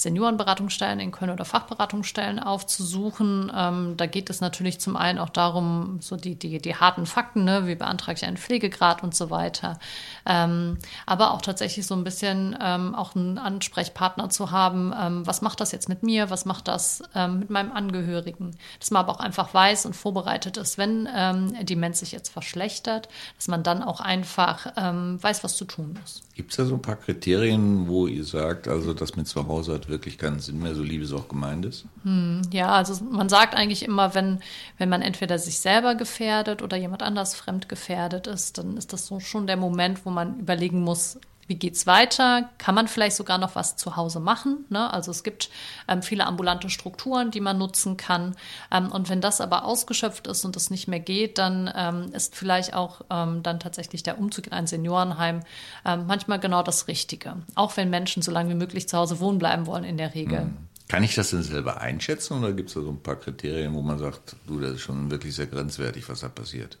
Seniorenberatungsstellen 0.00 0.98
in 0.98 1.12
Köln 1.12 1.30
oder 1.30 1.44
Fachberatungsstellen 1.44 2.38
aufzusuchen. 2.38 3.52
Ähm, 3.54 3.98
da 3.98 4.06
geht 4.06 4.30
es 4.30 4.40
natürlich 4.40 4.80
zum 4.80 4.96
einen 4.96 5.18
auch 5.18 5.28
darum, 5.28 5.98
so 6.00 6.16
die, 6.16 6.36
die, 6.36 6.58
die 6.58 6.74
harten 6.74 7.04
Fakten, 7.04 7.44
ne? 7.44 7.66
wie 7.66 7.74
beantrage 7.74 8.16
ich 8.16 8.24
einen 8.24 8.38
Pflegegrad 8.38 9.02
und 9.02 9.14
so 9.14 9.28
weiter. 9.28 9.78
Ähm, 10.24 10.78
aber 11.04 11.32
auch 11.32 11.42
tatsächlich 11.42 11.86
so 11.86 11.94
ein 11.94 12.02
bisschen 12.02 12.56
ähm, 12.62 12.94
auch 12.94 13.14
einen 13.14 13.36
Ansprechpartner 13.36 14.30
zu 14.30 14.50
haben, 14.50 14.94
ähm, 14.98 15.26
was 15.26 15.42
macht 15.42 15.60
das 15.60 15.70
jetzt 15.70 15.90
mit 15.90 16.02
mir, 16.02 16.30
was 16.30 16.46
macht 16.46 16.68
das 16.68 17.02
ähm, 17.14 17.40
mit 17.40 17.50
meinem 17.50 17.72
Angehörigen. 17.72 18.56
Dass 18.78 18.90
man 18.90 19.00
aber 19.00 19.12
auch 19.12 19.20
einfach 19.20 19.52
weiß 19.52 19.84
und 19.84 19.94
vorbereitet 19.94 20.56
ist, 20.56 20.78
wenn 20.78 21.06
ähm, 21.14 21.54
Demenz 21.66 22.00
sich 22.00 22.12
jetzt 22.12 22.30
verschlechtert, 22.30 23.08
dass 23.36 23.48
man 23.48 23.62
dann 23.62 23.82
auch 23.82 24.00
einfach 24.00 24.66
weiß, 24.76 25.44
was 25.44 25.56
zu 25.56 25.64
tun 25.64 25.96
muss. 26.00 26.22
Gibt 26.34 26.52
es 26.52 26.56
da 26.56 26.64
so 26.64 26.74
ein 26.74 26.82
paar 26.82 26.96
Kriterien, 26.96 27.86
wo 27.86 28.06
ihr 28.06 28.24
sagt, 28.24 28.66
also 28.66 28.94
das 28.94 29.16
mit 29.16 29.28
zu 29.28 29.46
Hause 29.46 29.74
hat 29.74 29.89
wirklich 29.90 30.18
keinen 30.18 30.40
Sinn 30.40 30.60
mehr, 30.60 30.74
so 30.74 30.82
lieb 30.82 31.02
es 31.02 31.12
auch 31.12 31.28
gemeint 31.28 31.64
ist? 31.66 31.84
Hm, 32.04 32.42
ja, 32.52 32.68
also 32.68 33.04
man 33.04 33.28
sagt 33.28 33.54
eigentlich 33.54 33.84
immer, 33.84 34.14
wenn, 34.14 34.40
wenn 34.78 34.88
man 34.88 35.02
entweder 35.02 35.38
sich 35.38 35.60
selber 35.60 35.94
gefährdet 35.94 36.62
oder 36.62 36.76
jemand 36.76 37.02
anders 37.02 37.34
fremd 37.34 37.68
gefährdet 37.68 38.26
ist, 38.26 38.58
dann 38.58 38.76
ist 38.76 38.92
das 38.92 39.06
so 39.06 39.20
schon 39.20 39.46
der 39.46 39.56
Moment, 39.56 40.06
wo 40.06 40.10
man 40.10 40.38
überlegen 40.40 40.80
muss, 40.80 41.18
wie 41.50 41.56
geht's 41.56 41.84
weiter? 41.88 42.48
Kann 42.58 42.76
man 42.76 42.86
vielleicht 42.86 43.16
sogar 43.16 43.36
noch 43.36 43.56
was 43.56 43.76
zu 43.76 43.96
Hause 43.96 44.20
machen? 44.20 44.64
Ne? 44.68 44.90
Also 44.90 45.10
es 45.10 45.24
gibt 45.24 45.50
ähm, 45.88 46.00
viele 46.00 46.24
ambulante 46.24 46.70
Strukturen, 46.70 47.32
die 47.32 47.40
man 47.40 47.58
nutzen 47.58 47.96
kann. 47.96 48.36
Ähm, 48.70 48.90
und 48.92 49.10
wenn 49.10 49.20
das 49.20 49.40
aber 49.40 49.64
ausgeschöpft 49.64 50.28
ist 50.28 50.44
und 50.44 50.56
es 50.56 50.70
nicht 50.70 50.86
mehr 50.86 51.00
geht, 51.00 51.38
dann 51.38 51.68
ähm, 51.76 52.12
ist 52.12 52.36
vielleicht 52.36 52.74
auch 52.74 53.00
ähm, 53.10 53.42
dann 53.42 53.58
tatsächlich 53.58 54.04
der 54.04 54.18
Umzug 54.18 54.46
in 54.46 54.52
ein 54.52 54.68
Seniorenheim 54.68 55.40
ähm, 55.84 56.06
manchmal 56.06 56.38
genau 56.38 56.62
das 56.62 56.86
Richtige. 56.86 57.34
Auch 57.56 57.76
wenn 57.76 57.90
Menschen 57.90 58.22
so 58.22 58.30
lange 58.30 58.50
wie 58.50 58.54
möglich 58.54 58.88
zu 58.88 58.96
Hause 58.96 59.18
wohnen 59.18 59.40
bleiben 59.40 59.66
wollen 59.66 59.82
in 59.82 59.96
der 59.96 60.14
Regel. 60.14 60.44
Mhm. 60.44 60.56
Kann 60.86 61.02
ich 61.02 61.16
das 61.16 61.30
denn 61.30 61.42
selber 61.42 61.80
einschätzen 61.80 62.38
oder 62.38 62.52
gibt 62.52 62.68
es 62.68 62.74
da 62.76 62.80
so 62.80 62.90
ein 62.90 63.02
paar 63.02 63.16
Kriterien, 63.16 63.74
wo 63.74 63.82
man 63.82 63.98
sagt, 63.98 64.36
du, 64.46 64.60
das 64.60 64.72
ist 64.72 64.82
schon 64.82 65.10
wirklich 65.10 65.34
sehr 65.34 65.46
grenzwertig, 65.46 66.08
was 66.08 66.20
da 66.20 66.28
passiert? 66.28 66.78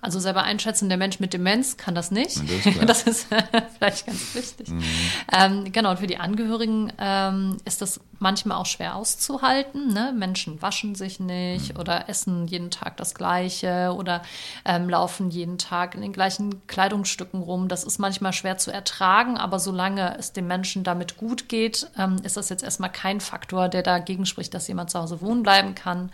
Also 0.00 0.20
selber 0.20 0.44
einschätzen, 0.44 0.88
der 0.88 0.96
Mensch 0.96 1.18
mit 1.18 1.32
Demenz 1.32 1.76
kann 1.76 1.94
das 1.96 2.12
nicht. 2.12 2.38
Das 2.38 2.66
ist, 2.66 2.82
das 2.88 3.02
ist 3.02 3.26
vielleicht 3.78 4.06
ganz 4.06 4.34
wichtig. 4.34 4.68
Mhm. 4.68 4.84
Ähm, 5.32 5.72
genau, 5.72 5.90
und 5.90 5.98
für 5.98 6.06
die 6.06 6.18
Angehörigen 6.18 6.92
ähm, 6.98 7.56
ist 7.64 7.82
das 7.82 8.00
manchmal 8.20 8.58
auch 8.58 8.66
schwer 8.66 8.94
auszuhalten. 8.94 9.92
Ne? 9.92 10.14
Menschen 10.16 10.62
waschen 10.62 10.94
sich 10.94 11.18
nicht 11.18 11.74
mhm. 11.74 11.80
oder 11.80 12.08
essen 12.08 12.46
jeden 12.46 12.70
Tag 12.70 12.96
das 12.96 13.14
Gleiche 13.14 13.92
oder 13.96 14.22
ähm, 14.64 14.88
laufen 14.88 15.30
jeden 15.30 15.58
Tag 15.58 15.96
in 15.96 16.02
den 16.02 16.12
gleichen 16.12 16.64
Kleidungsstücken 16.68 17.42
rum. 17.42 17.66
Das 17.66 17.82
ist 17.82 17.98
manchmal 17.98 18.32
schwer 18.32 18.56
zu 18.56 18.70
ertragen, 18.70 19.36
aber 19.36 19.58
solange 19.58 20.16
es 20.16 20.32
dem 20.32 20.46
Menschen 20.46 20.84
damit 20.84 21.16
gut 21.16 21.48
geht, 21.48 21.90
ähm, 21.98 22.16
ist 22.22 22.36
das 22.36 22.50
jetzt 22.50 22.62
erstmal 22.62 22.92
kein 22.92 23.20
Faktor, 23.20 23.68
der 23.68 23.82
dagegen 23.82 24.26
spricht, 24.26 24.54
dass 24.54 24.68
jemand 24.68 24.90
zu 24.90 25.00
Hause 25.00 25.20
wohnen 25.20 25.42
bleiben 25.42 25.74
kann. 25.74 26.10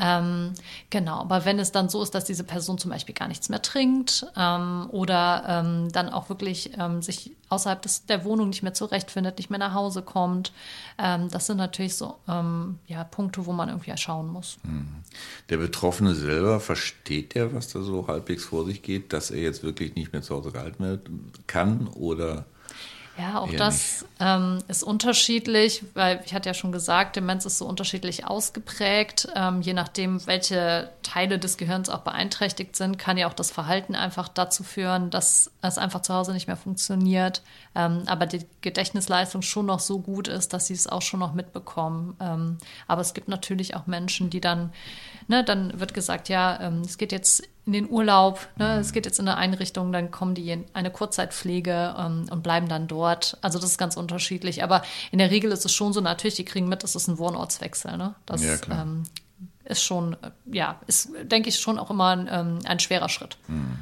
Ähm, 0.00 0.54
genau, 0.90 1.20
aber 1.20 1.44
wenn 1.44 1.58
es 1.58 1.72
dann 1.72 1.88
so 1.88 2.02
ist, 2.02 2.14
dass 2.14 2.24
diese 2.24 2.44
Person 2.44 2.78
zum 2.78 2.90
Beispiel 2.90 3.14
gar 3.14 3.28
nichts 3.28 3.48
mehr 3.48 3.60
trinkt 3.60 4.26
ähm, 4.36 4.88
oder 4.90 5.44
ähm, 5.48 5.90
dann 5.90 6.08
auch 6.08 6.28
wirklich 6.28 6.70
ähm, 6.78 7.02
sich 7.02 7.32
außerhalb 7.48 7.82
des, 7.82 8.06
der 8.06 8.24
Wohnung 8.24 8.50
nicht 8.50 8.62
mehr 8.62 8.74
zurechtfindet, 8.74 9.38
nicht 9.38 9.50
mehr 9.50 9.58
nach 9.58 9.74
Hause 9.74 10.02
kommt, 10.02 10.52
ähm, 10.98 11.28
das 11.30 11.46
sind 11.46 11.56
natürlich 11.56 11.96
so 11.96 12.16
ähm, 12.28 12.78
ja, 12.86 13.02
Punkte, 13.02 13.46
wo 13.46 13.52
man 13.52 13.68
irgendwie 13.68 13.96
schauen 13.96 14.28
muss. 14.28 14.58
Mhm. 14.62 14.86
Der 15.48 15.56
Betroffene 15.56 16.14
selber, 16.14 16.60
versteht 16.60 17.34
der, 17.34 17.52
was 17.52 17.68
da 17.68 17.80
so 17.80 18.06
halbwegs 18.06 18.44
vor 18.44 18.64
sich 18.66 18.82
geht, 18.82 19.12
dass 19.12 19.30
er 19.30 19.40
jetzt 19.40 19.62
wirklich 19.62 19.94
nicht 19.96 20.12
mehr 20.12 20.22
zu 20.22 20.36
Hause 20.36 20.52
gehalten 20.52 20.84
werden 20.84 21.32
kann 21.46 21.88
oder 21.88 22.44
ja, 23.18 23.40
auch 23.40 23.52
das 23.52 24.06
ähm, 24.20 24.58
ist 24.68 24.84
unterschiedlich, 24.84 25.84
weil 25.94 26.20
ich 26.24 26.34
hatte 26.34 26.48
ja 26.48 26.54
schon 26.54 26.70
gesagt, 26.70 27.16
Demenz 27.16 27.44
ist 27.44 27.58
so 27.58 27.66
unterschiedlich 27.66 28.26
ausgeprägt. 28.26 29.28
Ähm, 29.34 29.60
je 29.60 29.72
nachdem, 29.72 30.24
welche 30.26 30.90
Teile 31.02 31.40
des 31.40 31.56
Gehirns 31.56 31.88
auch 31.88 32.00
beeinträchtigt 32.00 32.76
sind, 32.76 32.96
kann 32.96 33.16
ja 33.16 33.26
auch 33.28 33.34
das 33.34 33.50
Verhalten 33.50 33.96
einfach 33.96 34.28
dazu 34.28 34.62
führen, 34.62 35.10
dass 35.10 35.50
es 35.62 35.78
einfach 35.78 36.02
zu 36.02 36.14
Hause 36.14 36.32
nicht 36.32 36.46
mehr 36.46 36.56
funktioniert. 36.56 37.42
Ähm, 37.74 38.04
aber 38.06 38.26
die 38.26 38.46
Gedächtnisleistung 38.60 39.42
schon 39.42 39.66
noch 39.66 39.80
so 39.80 39.98
gut 39.98 40.28
ist, 40.28 40.52
dass 40.52 40.66
sie 40.68 40.74
es 40.74 40.86
auch 40.86 41.02
schon 41.02 41.18
noch 41.18 41.34
mitbekommen. 41.34 42.16
Ähm, 42.20 42.58
aber 42.86 43.00
es 43.00 43.14
gibt 43.14 43.26
natürlich 43.26 43.74
auch 43.74 43.86
Menschen, 43.88 44.30
die 44.30 44.40
dann, 44.40 44.72
ne, 45.26 45.42
dann 45.42 45.80
wird 45.80 45.92
gesagt, 45.92 46.28
ja, 46.28 46.60
ähm, 46.60 46.82
es 46.82 46.98
geht 46.98 47.10
jetzt 47.10 47.42
in 47.68 47.74
den 47.74 47.90
Urlaub, 47.90 48.48
ne, 48.56 48.78
es 48.78 48.92
geht 48.92 49.04
jetzt 49.04 49.18
in 49.18 49.28
eine 49.28 49.36
Einrichtung, 49.36 49.92
dann 49.92 50.10
kommen 50.10 50.34
die 50.34 50.50
in 50.50 50.64
eine 50.72 50.90
Kurzzeitpflege 50.90 51.94
ähm, 51.98 52.24
und 52.30 52.42
bleiben 52.42 52.66
dann 52.66 52.88
dort. 52.88 53.36
Also 53.42 53.58
das 53.58 53.72
ist 53.72 53.78
ganz 53.78 53.98
unterschiedlich. 53.98 54.64
Aber 54.64 54.82
in 55.10 55.18
der 55.18 55.30
Regel 55.30 55.52
ist 55.52 55.66
es 55.66 55.74
schon 55.74 55.92
so, 55.92 56.00
natürlich, 56.00 56.36
die 56.36 56.46
kriegen 56.46 56.66
mit, 56.66 56.82
es 56.82 56.94
ist 56.94 57.08
ein 57.08 57.18
Wohnortswechsel. 57.18 57.98
Ne? 57.98 58.14
Das 58.24 58.42
ja, 58.42 58.56
ähm, 58.70 59.02
ist 59.64 59.82
schon, 59.82 60.16
ja, 60.50 60.80
ist, 60.86 61.10
denke 61.24 61.50
ich, 61.50 61.60
schon 61.60 61.78
auch 61.78 61.90
immer 61.90 62.08
ein, 62.08 62.26
ähm, 62.32 62.58
ein 62.64 62.80
schwerer 62.80 63.10
Schritt. 63.10 63.36
Hm. 63.48 63.80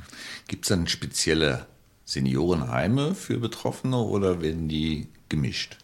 Gibt 0.48 0.64
es 0.64 0.70
dann 0.70 0.88
spezielle 0.88 1.66
Seniorenheime 2.04 3.14
für 3.14 3.38
Betroffene 3.38 3.98
oder 3.98 4.40
werden 4.40 4.68
die 4.68 5.06
gemischt? 5.28 5.76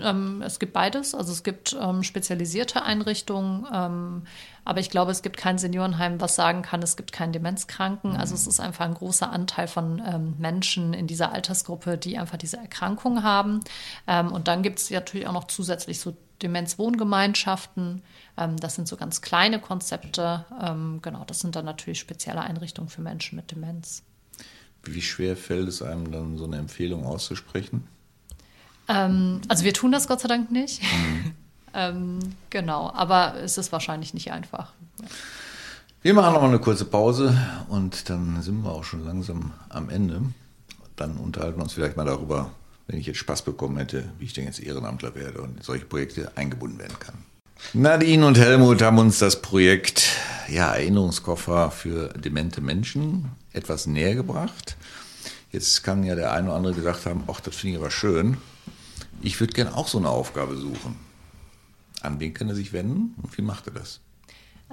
Ähm, 0.00 0.42
es 0.42 0.58
gibt 0.58 0.72
beides. 0.72 1.14
Also 1.14 1.32
es 1.32 1.42
gibt 1.42 1.76
ähm, 1.80 2.02
spezialisierte 2.02 2.82
Einrichtungen, 2.82 3.66
ähm, 3.72 4.22
aber 4.64 4.80
ich 4.80 4.90
glaube, 4.90 5.10
es 5.10 5.22
gibt 5.22 5.36
kein 5.36 5.58
Seniorenheim, 5.58 6.20
was 6.20 6.34
sagen 6.34 6.62
kann, 6.62 6.82
es 6.82 6.96
gibt 6.96 7.12
keinen 7.12 7.32
Demenzkranken. 7.32 8.16
Also 8.16 8.34
es 8.34 8.46
ist 8.46 8.60
einfach 8.60 8.84
ein 8.84 8.94
großer 8.94 9.30
Anteil 9.30 9.68
von 9.68 10.02
ähm, 10.04 10.34
Menschen 10.38 10.94
in 10.94 11.06
dieser 11.06 11.32
Altersgruppe, 11.32 11.98
die 11.98 12.18
einfach 12.18 12.36
diese 12.36 12.58
Erkrankung 12.58 13.22
haben. 13.22 13.60
Ähm, 14.06 14.32
und 14.32 14.48
dann 14.48 14.62
gibt 14.62 14.78
es 14.78 14.90
natürlich 14.90 15.26
auch 15.26 15.32
noch 15.32 15.46
zusätzlich 15.46 16.00
so 16.00 16.16
Demenzwohngemeinschaften. 16.42 18.02
Ähm, 18.36 18.56
das 18.58 18.74
sind 18.74 18.88
so 18.88 18.96
ganz 18.96 19.20
kleine 19.20 19.60
Konzepte. 19.60 20.44
genau, 21.02 21.24
das 21.26 21.40
sind 21.40 21.56
dann 21.56 21.64
natürlich 21.64 21.98
spezielle 21.98 22.40
Einrichtungen 22.40 22.88
für 22.88 23.00
Menschen 23.00 23.36
mit 23.36 23.50
Demenz. 23.50 24.02
Wie 24.84 25.02
schwer 25.02 25.36
fällt 25.36 25.68
es 25.68 25.82
einem 25.82 26.10
dann, 26.10 26.36
so 26.36 26.44
eine 26.44 26.56
Empfehlung 26.56 27.04
auszusprechen? 27.04 27.86
Ähm, 28.88 29.40
also 29.48 29.64
wir 29.64 29.74
tun 29.74 29.92
das 29.92 30.08
Gott 30.08 30.20
sei 30.20 30.28
Dank 30.28 30.50
nicht. 30.50 30.82
Mhm. 30.82 31.32
ähm, 31.74 32.18
genau, 32.50 32.90
aber 32.94 33.34
es 33.42 33.58
ist 33.58 33.72
wahrscheinlich 33.72 34.14
nicht 34.14 34.32
einfach. 34.32 34.72
Wir 36.02 36.14
machen 36.14 36.34
noch 36.34 36.40
mal 36.40 36.48
eine 36.48 36.60
kurze 36.60 36.84
Pause 36.84 37.36
und 37.68 38.08
dann 38.08 38.40
sind 38.42 38.62
wir 38.62 38.70
auch 38.70 38.84
schon 38.84 39.04
langsam 39.04 39.52
am 39.68 39.90
Ende. 39.90 40.22
Dann 40.96 41.16
unterhalten 41.16 41.58
wir 41.58 41.64
uns 41.64 41.72
vielleicht 41.72 41.96
mal 41.96 42.06
darüber, 42.06 42.50
wenn 42.86 42.98
ich 42.98 43.06
jetzt 43.06 43.18
Spaß 43.18 43.42
bekommen 43.42 43.78
hätte, 43.78 44.08
wie 44.18 44.24
ich 44.24 44.32
denn 44.32 44.44
jetzt 44.44 44.60
Ehrenamtler 44.60 45.14
werde 45.14 45.42
und 45.42 45.58
in 45.58 45.62
solche 45.62 45.84
Projekte 45.84 46.32
eingebunden 46.36 46.78
werden 46.78 46.98
kann. 46.98 47.14
Nadine 47.72 48.24
und 48.24 48.38
Helmut 48.38 48.80
haben 48.82 48.98
uns 48.98 49.18
das 49.18 49.42
Projekt 49.42 50.08
ja, 50.48 50.72
Erinnerungskoffer 50.72 51.70
für 51.70 52.08
demente 52.10 52.60
Menschen 52.60 53.32
etwas 53.52 53.86
näher 53.86 54.14
gebracht. 54.14 54.76
Jetzt 55.50 55.82
kann 55.82 56.04
ja 56.04 56.14
der 56.14 56.32
eine 56.32 56.48
oder 56.48 56.56
andere 56.56 56.74
gesagt 56.74 57.06
haben, 57.06 57.24
ach, 57.26 57.40
das 57.40 57.56
finde 57.56 57.76
ich 57.76 57.80
aber 57.80 57.90
schön. 57.90 58.36
Ich 59.20 59.40
würde 59.40 59.52
gerne 59.52 59.76
auch 59.76 59.88
so 59.88 59.98
eine 59.98 60.10
Aufgabe 60.10 60.56
suchen. 60.56 60.96
An 62.00 62.20
wen 62.20 62.34
kann 62.34 62.48
er 62.48 62.54
sich 62.54 62.72
wenden 62.72 63.14
und 63.20 63.36
wie 63.36 63.42
macht 63.42 63.66
er 63.66 63.72
das? 63.72 64.00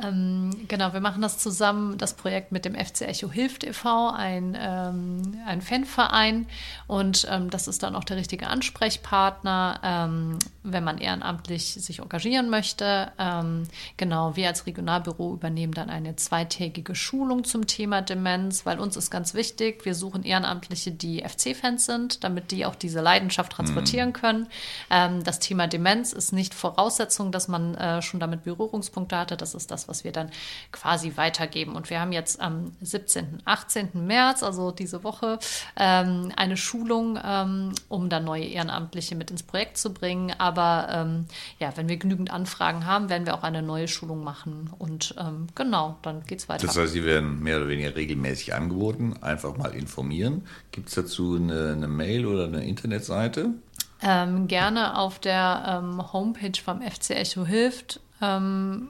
Ähm, 0.03 0.65
genau, 0.67 0.91
wir 0.91 0.99
machen 0.99 1.21
das 1.21 1.37
zusammen, 1.37 1.97
das 1.97 2.15
Projekt 2.15 2.51
mit 2.51 2.65
dem 2.65 2.75
FC 2.75 3.01
Echo 3.01 3.31
Hilft 3.31 3.63
e.V., 3.63 4.09
ein, 4.09 4.57
ähm, 4.59 5.37
ein 5.45 5.61
Fanverein. 5.61 6.47
Und 6.87 7.25
ähm, 7.31 7.49
das 7.49 7.67
ist 7.69 7.81
dann 7.81 7.95
auch 7.95 8.03
der 8.03 8.17
richtige 8.17 8.47
Ansprechpartner, 8.47 9.79
ähm, 9.83 10.37
wenn 10.63 10.83
man 10.83 10.97
ehrenamtlich 10.97 11.75
sich 11.75 11.99
engagieren 11.99 12.49
möchte. 12.49 13.11
Ähm, 13.17 13.63
genau, 13.95 14.35
wir 14.35 14.47
als 14.47 14.65
Regionalbüro 14.65 15.33
übernehmen 15.33 15.73
dann 15.73 15.89
eine 15.89 16.17
zweitägige 16.17 16.93
Schulung 16.93 17.45
zum 17.45 17.65
Thema 17.65 18.01
Demenz, 18.01 18.65
weil 18.65 18.79
uns 18.79 18.97
ist 18.97 19.09
ganz 19.11 19.33
wichtig, 19.33 19.85
wir 19.85 19.95
suchen 19.95 20.23
Ehrenamtliche, 20.23 20.91
die 20.91 21.23
FC-Fans 21.23 21.85
sind, 21.85 22.23
damit 22.25 22.51
die 22.51 22.65
auch 22.65 22.75
diese 22.75 22.99
Leidenschaft 22.99 23.53
transportieren 23.53 24.09
mhm. 24.09 24.13
können. 24.13 24.47
Ähm, 24.89 25.23
das 25.23 25.39
Thema 25.39 25.67
Demenz 25.67 26.11
ist 26.11 26.33
nicht 26.33 26.53
Voraussetzung, 26.53 27.31
dass 27.31 27.47
man 27.47 27.75
äh, 27.75 28.01
schon 28.01 28.19
damit 28.19 28.43
Berührungspunkte 28.43 29.17
hatte. 29.17 29.37
Das 29.37 29.55
ist 29.55 29.71
das, 29.71 29.84
was 29.87 30.03
wir 30.03 30.11
dann 30.11 30.29
quasi 30.71 31.13
weitergeben. 31.15 31.75
Und 31.75 31.89
wir 31.89 31.99
haben 31.99 32.11
jetzt 32.11 32.41
am 32.41 32.71
17., 32.81 33.41
18. 33.45 33.89
März, 33.93 34.43
also 34.43 34.71
diese 34.71 35.03
Woche, 35.03 35.39
ähm, 35.77 36.31
eine 36.35 36.57
Schulung, 36.57 37.19
ähm, 37.23 37.73
um 37.89 38.09
dann 38.09 38.25
neue 38.25 38.45
Ehrenamtliche 38.45 39.15
mit 39.15 39.31
ins 39.31 39.43
Projekt 39.43 39.77
zu 39.77 39.93
bringen. 39.93 40.33
Aber 40.37 40.87
ähm, 40.91 41.25
ja, 41.59 41.75
wenn 41.75 41.87
wir 41.87 41.97
genügend 41.97 42.31
Anfragen 42.31 42.85
haben, 42.85 43.09
werden 43.09 43.25
wir 43.25 43.35
auch 43.35 43.43
eine 43.43 43.61
neue 43.61 43.87
Schulung 43.87 44.23
machen. 44.23 44.69
Und 44.77 45.15
ähm, 45.17 45.47
genau, 45.55 45.97
dann 46.01 46.23
geht 46.25 46.39
es 46.39 46.49
weiter. 46.49 46.67
Das 46.67 46.77
heißt, 46.77 46.93
sie 46.93 47.05
werden 47.05 47.41
mehr 47.41 47.57
oder 47.57 47.67
weniger 47.67 47.95
regelmäßig 47.95 48.53
angeboten. 48.53 49.15
Einfach 49.21 49.57
mal 49.57 49.73
informieren. 49.73 50.47
Gibt 50.71 50.89
es 50.89 50.95
dazu 50.95 51.35
eine, 51.35 51.73
eine 51.73 51.87
Mail 51.87 52.25
oder 52.25 52.45
eine 52.45 52.63
Internetseite? 52.65 53.53
Ähm, 54.01 54.47
gerne 54.47 54.97
auf 54.97 55.19
der 55.19 55.81
ähm, 55.83 56.13
Homepage 56.13 56.59
vom 56.63 56.81
FC 56.81 57.11
Echo 57.11 57.45
hilft. 57.45 57.99
Ähm, 58.21 58.89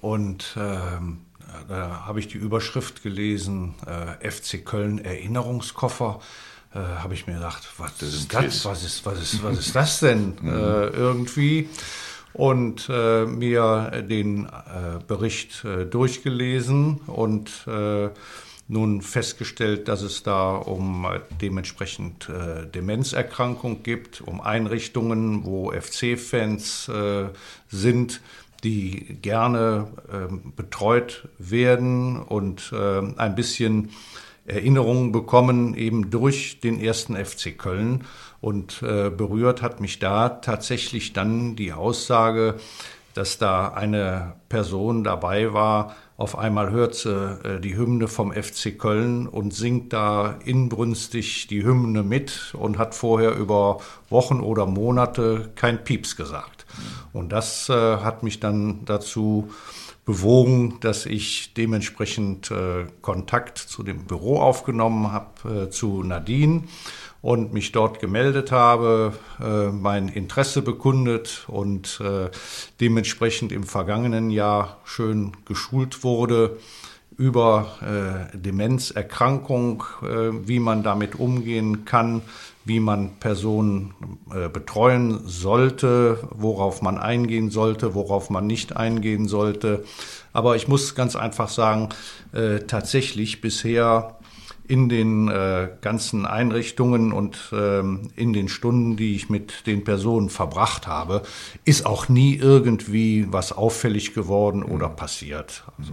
Und 0.02 0.58
ähm, 0.58 1.22
da 1.68 2.08
habe 2.08 2.20
ich 2.20 2.28
die 2.28 2.40
Überschrift 2.40 3.04
gelesen, 3.04 3.76
FC 4.20 4.66
Köln 4.66 4.98
Erinnerungskoffer 4.98 6.20
äh, 6.74 6.80
habe 6.80 7.14
ich 7.14 7.28
mir 7.28 7.36
gedacht, 7.36 7.68
was 7.78 8.02
ist 8.02 8.34
das? 8.34 8.66
Was 8.66 8.84
ist, 8.84 9.06
was 9.06 9.22
ist, 9.22 9.44
was 9.44 9.60
ist 9.60 9.76
das 9.76 10.00
denn 10.00 10.34
mhm. 10.42 10.50
äh, 10.50 10.88
irgendwie? 10.88 11.70
Und 12.34 12.90
äh, 12.90 13.26
mir 13.26 14.04
den 14.10 14.46
äh, 14.46 14.50
Bericht 15.06 15.64
äh, 15.66 15.86
durchgelesen 15.86 16.98
und 17.06 17.52
äh, 17.68 18.10
nun 18.68 19.02
festgestellt, 19.04 19.88
dass 19.88 20.02
es 20.02 20.24
da 20.24 20.56
um 20.56 21.06
dementsprechend 21.42 22.30
Demenzerkrankung 22.74 23.84
gibt, 23.84 24.22
um 24.22 24.40
Einrichtungen, 24.40 25.44
wo 25.44 25.74
FC-Fans 25.74 26.90
sind, 27.68 28.22
die 28.64 29.18
gerne 29.22 29.90
ähm, 30.12 30.54
betreut 30.56 31.28
werden 31.38 32.24
und 32.24 32.74
ein 32.74 33.36
bisschen 33.36 33.90
Erinnerungen 34.46 35.12
bekommen, 35.12 35.74
eben 35.76 36.10
durch 36.10 36.60
den 36.60 36.80
ersten 36.80 37.16
FC 37.16 37.58
Köln. 37.58 38.06
Und 38.42 38.82
äh, 38.84 39.10
berührt 39.10 39.62
hat 39.62 39.80
mich 39.80 40.00
da 40.00 40.30
tatsächlich 40.30 41.14
dann 41.14 41.56
die 41.56 41.72
Aussage, 41.72 42.56
dass 43.14 43.38
da 43.38 43.70
eine 43.70 44.34
Person 44.50 45.04
dabei 45.04 45.54
war, 45.54 45.96
auf 46.16 46.38
einmal 46.38 46.70
hört 46.72 46.94
sie 46.94 47.10
äh, 47.10 47.60
die 47.60 47.76
Hymne 47.76 48.08
vom 48.08 48.32
FC 48.32 48.78
Köln 48.78 49.28
und 49.28 49.54
singt 49.54 49.94
da 49.94 50.36
inbrünstig 50.46 51.48
die 51.48 51.64
Hymne 51.64 52.04
mit 52.04 52.54
und 52.58 52.78
hat 52.78 52.94
vorher 52.94 53.36
über 53.36 53.80
Wochen 54.10 54.40
oder 54.40 54.68
Monate 54.68 55.52
kein 55.56 55.84
Pieps 55.84 56.16
gesagt. 56.16 56.66
Und 57.14 57.32
das 57.32 57.68
äh, 57.70 57.98
hat 57.98 58.22
mich 58.22 58.40
dann 58.40 58.86
dazu 58.86 59.52
bewogen, 60.06 60.80
dass 60.82 61.06
ich 61.06 61.54
dementsprechend 61.54 62.52
äh, 62.52 62.86
Kontakt 63.02 63.58
zu 63.58 63.84
dem 63.84 64.06
Büro 64.06 64.40
aufgenommen 64.40 65.12
habe, 65.12 65.68
äh, 65.68 65.70
zu 65.70 66.04
Nadine 66.04 66.64
und 67.22 67.54
mich 67.54 67.72
dort 67.72 68.00
gemeldet 68.02 68.52
habe, 68.52 69.14
äh, 69.42 69.70
mein 69.70 70.10
Interesse 70.10 70.62
bekundet 70.62 71.46
und 71.48 72.02
äh, 72.02 72.30
dementsprechend 72.82 73.54
im 73.54 73.64
vergangenen 73.64 74.30
Jahr 74.30 74.82
schön 74.84 75.32
geschult 75.46 76.04
wurde 76.04 76.58
über 77.18 78.30
äh, 78.34 78.38
Demenzerkrankung, 78.38 79.84
äh, 80.02 80.48
wie 80.48 80.60
man 80.60 80.84
damit 80.84 81.16
umgehen 81.16 81.86
kann, 81.86 82.22
wie 82.66 82.80
man 82.80 83.16
Personen 83.20 83.94
äh, 84.34 84.50
betreuen 84.50 85.22
sollte, 85.26 86.20
worauf 86.32 86.82
man 86.82 86.98
eingehen 86.98 87.50
sollte, 87.50 87.94
worauf 87.94 88.30
man 88.30 88.48
nicht 88.48 88.78
eingehen 88.78 89.28
sollte. 89.28 89.84
Aber 90.32 90.56
ich 90.56 90.68
muss 90.68 90.96
ganz 90.96 91.16
einfach 91.16 91.50
sagen, 91.50 91.90
äh, 92.32 92.60
tatsächlich 92.60 93.42
bisher 93.42 94.18
in 94.66 94.88
den 94.88 95.28
äh, 95.28 95.70
ganzen 95.82 96.26
Einrichtungen 96.26 97.12
und 97.12 97.52
ähm, 97.52 98.12
in 98.16 98.32
den 98.32 98.48
Stunden, 98.48 98.96
die 98.96 99.16
ich 99.16 99.30
mit 99.30 99.68
den 99.68 99.84
Personen 99.84 100.30
verbracht 100.30 100.88
habe, 100.88 101.24
ist 101.66 101.86
auch 101.86 102.08
nie 102.08 102.36
irgendwie 102.36 103.28
was 103.30 103.52
auffällig 103.52 104.14
geworden 104.14 104.64
oder 104.64 104.88
passiert. 104.88 105.66
Also, 105.78 105.92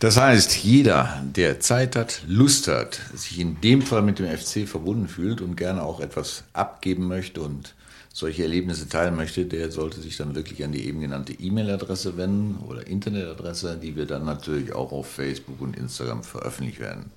das 0.00 0.16
heißt, 0.16 0.56
jeder, 0.62 1.22
der 1.24 1.60
Zeit 1.60 1.96
hat, 1.96 2.22
Lust 2.26 2.68
hat, 2.68 3.00
sich 3.14 3.40
in 3.40 3.60
dem 3.60 3.82
Fall 3.82 4.02
mit 4.02 4.18
dem 4.18 4.26
FC 4.26 4.68
verbunden 4.68 5.08
fühlt 5.08 5.40
und 5.40 5.56
gerne 5.56 5.82
auch 5.82 6.00
etwas 6.00 6.44
abgeben 6.52 7.08
möchte 7.08 7.40
und 7.40 7.74
solche 8.12 8.42
Erlebnisse 8.42 8.88
teilen 8.88 9.16
möchte, 9.16 9.44
der 9.46 9.70
sollte 9.70 10.00
sich 10.00 10.16
dann 10.16 10.34
wirklich 10.34 10.64
an 10.64 10.72
die 10.72 10.86
eben 10.86 11.00
genannte 11.00 11.32
E-Mail-Adresse 11.32 12.16
wenden 12.16 12.58
oder 12.66 12.86
Internetadresse, 12.86 13.78
die 13.80 13.96
wir 13.96 14.06
dann 14.06 14.24
natürlich 14.24 14.72
auch 14.72 14.92
auf 14.92 15.08
Facebook 15.08 15.60
und 15.60 15.76
Instagram 15.76 16.22
veröffentlicht 16.22 16.80
werden. 16.80 17.10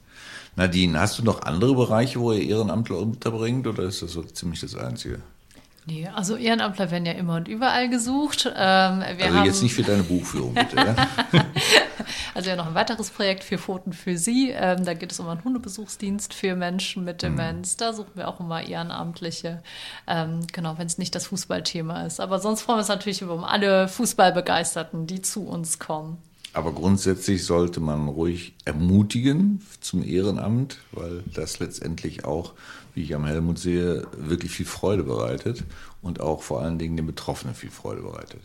Nadine, 0.56 1.00
hast 1.00 1.18
du 1.18 1.24
noch 1.24 1.42
andere 1.44 1.76
Bereiche, 1.76 2.20
wo 2.20 2.34
ihr 2.34 2.48
Ehrenamtler 2.48 2.98
unterbringt 2.98 3.66
oder 3.68 3.84
ist 3.84 4.02
das 4.02 4.12
so 4.12 4.24
ziemlich 4.24 4.60
das 4.60 4.76
Einzige? 4.76 5.22
Nee, 5.88 6.08
also 6.08 6.36
Ehrenamtler 6.36 6.92
werden 6.92 7.06
ja 7.06 7.14
immer 7.14 7.36
und 7.38 7.48
überall 7.48 7.90
gesucht. 7.90 8.46
Ähm, 8.46 9.02
also 9.02 9.26
haben, 9.26 9.46
jetzt 9.46 9.64
nicht 9.64 9.74
für 9.74 9.82
deine 9.82 10.04
Buchführung, 10.04 10.54
bitte. 10.54 10.76
ja? 10.76 10.96
Also 12.34 12.50
ja 12.50 12.56
noch 12.56 12.68
ein 12.68 12.76
weiteres 12.76 13.10
Projekt, 13.10 13.44
für 13.44 13.58
Pfoten 13.58 13.94
für 13.94 14.18
Sie. 14.18 14.52
Ähm, 14.52 14.86
da 14.86 14.94
geht 14.94 15.12
es 15.12 15.20
um 15.20 15.28
einen 15.28 15.44
Hundebesuchsdienst 15.44 16.34
für 16.34 16.56
Menschen 16.56 17.04
mit 17.04 17.18
mhm. 17.18 17.38
Demenz. 17.38 17.78
Da 17.78 17.94
suchen 17.94 18.12
wir 18.16 18.28
auch 18.28 18.40
immer 18.40 18.64
Ehrenamtliche. 18.64 19.62
Ähm, 20.08 20.40
genau, 20.52 20.78
wenn 20.78 20.88
es 20.88 20.98
nicht 20.98 21.14
das 21.14 21.28
Fußballthema 21.28 22.06
ist. 22.06 22.20
Aber 22.20 22.40
sonst 22.40 22.62
freuen 22.62 22.78
wir 22.78 22.82
uns 22.82 22.88
natürlich 22.88 23.22
über 23.22 23.50
alle 23.50 23.88
Fußballbegeisterten, 23.88 25.08
die 25.08 25.22
zu 25.22 25.46
uns 25.46 25.80
kommen. 25.80 26.18
Aber 26.54 26.74
grundsätzlich 26.74 27.46
sollte 27.46 27.80
man 27.80 28.08
ruhig 28.08 28.54
ermutigen 28.66 29.62
zum 29.80 30.04
Ehrenamt, 30.04 30.80
weil 30.92 31.24
das 31.34 31.60
letztendlich 31.60 32.26
auch, 32.26 32.54
wie 32.94 33.04
ich 33.04 33.16
am 33.16 33.26
Helmut 33.26 33.58
sehe, 33.58 34.06
wirklich 34.18 34.52
viel 34.52 34.66
Freude 34.66 35.04
bereitet 35.04 35.64
und 36.02 36.20
auch 36.20 36.44
vor 36.44 36.62
allen 36.62 36.78
Dingen 36.78 36.98
den 36.98 37.06
Betroffenen 37.06 37.56
viel 37.56 37.72
Freude 37.72 38.02
bereitet. 38.02 38.42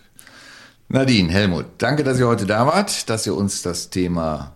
Nadine, 0.88 1.32
Helmut, 1.32 1.66
danke, 1.78 2.04
dass 2.04 2.20
ihr 2.20 2.28
heute 2.28 2.46
da 2.46 2.64
wart, 2.64 3.10
dass 3.10 3.26
ihr 3.26 3.34
uns 3.34 3.62
das 3.62 3.90
Thema 3.90 4.54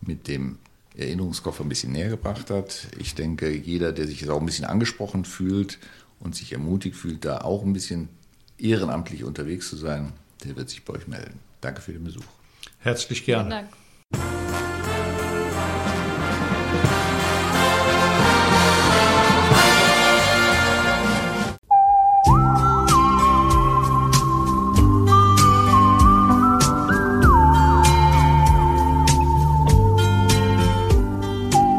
mit 0.00 0.28
dem 0.28 0.58
Erinnerungskoffer 0.96 1.64
ein 1.64 1.68
bisschen 1.68 1.90
näher 1.90 2.08
gebracht 2.08 2.50
hat. 2.50 2.86
Ich 2.98 3.16
denke, 3.16 3.50
jeder, 3.50 3.92
der 3.92 4.06
sich 4.06 4.20
jetzt 4.20 4.30
auch 4.30 4.38
ein 4.38 4.46
bisschen 4.46 4.64
angesprochen 4.64 5.24
fühlt 5.24 5.80
und 6.20 6.36
sich 6.36 6.52
ermutigt 6.52 6.96
fühlt, 6.96 7.24
da 7.24 7.38
auch 7.38 7.64
ein 7.64 7.72
bisschen 7.72 8.08
ehrenamtlich 8.58 9.24
unterwegs 9.24 9.68
zu 9.68 9.76
sein, 9.76 10.12
der 10.44 10.54
wird 10.54 10.70
sich 10.70 10.84
bei 10.84 10.94
euch 10.94 11.08
melden. 11.08 11.40
Danke 11.60 11.80
für 11.80 11.92
den 11.92 12.04
Besuch. 12.04 12.39
Herzlich 12.80 13.24
gerne. 13.26 13.44
Vielen 13.44 13.50
Dank. 13.50 13.68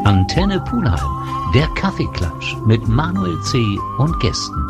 Antenne 0.04 0.60
Pulheim, 0.60 0.98
der 1.52 1.66
Kaffeeklatsch 1.74 2.56
mit 2.64 2.86
Manuel 2.88 3.40
C. 3.42 3.76
und 3.98 4.18
Gästen 4.20 4.68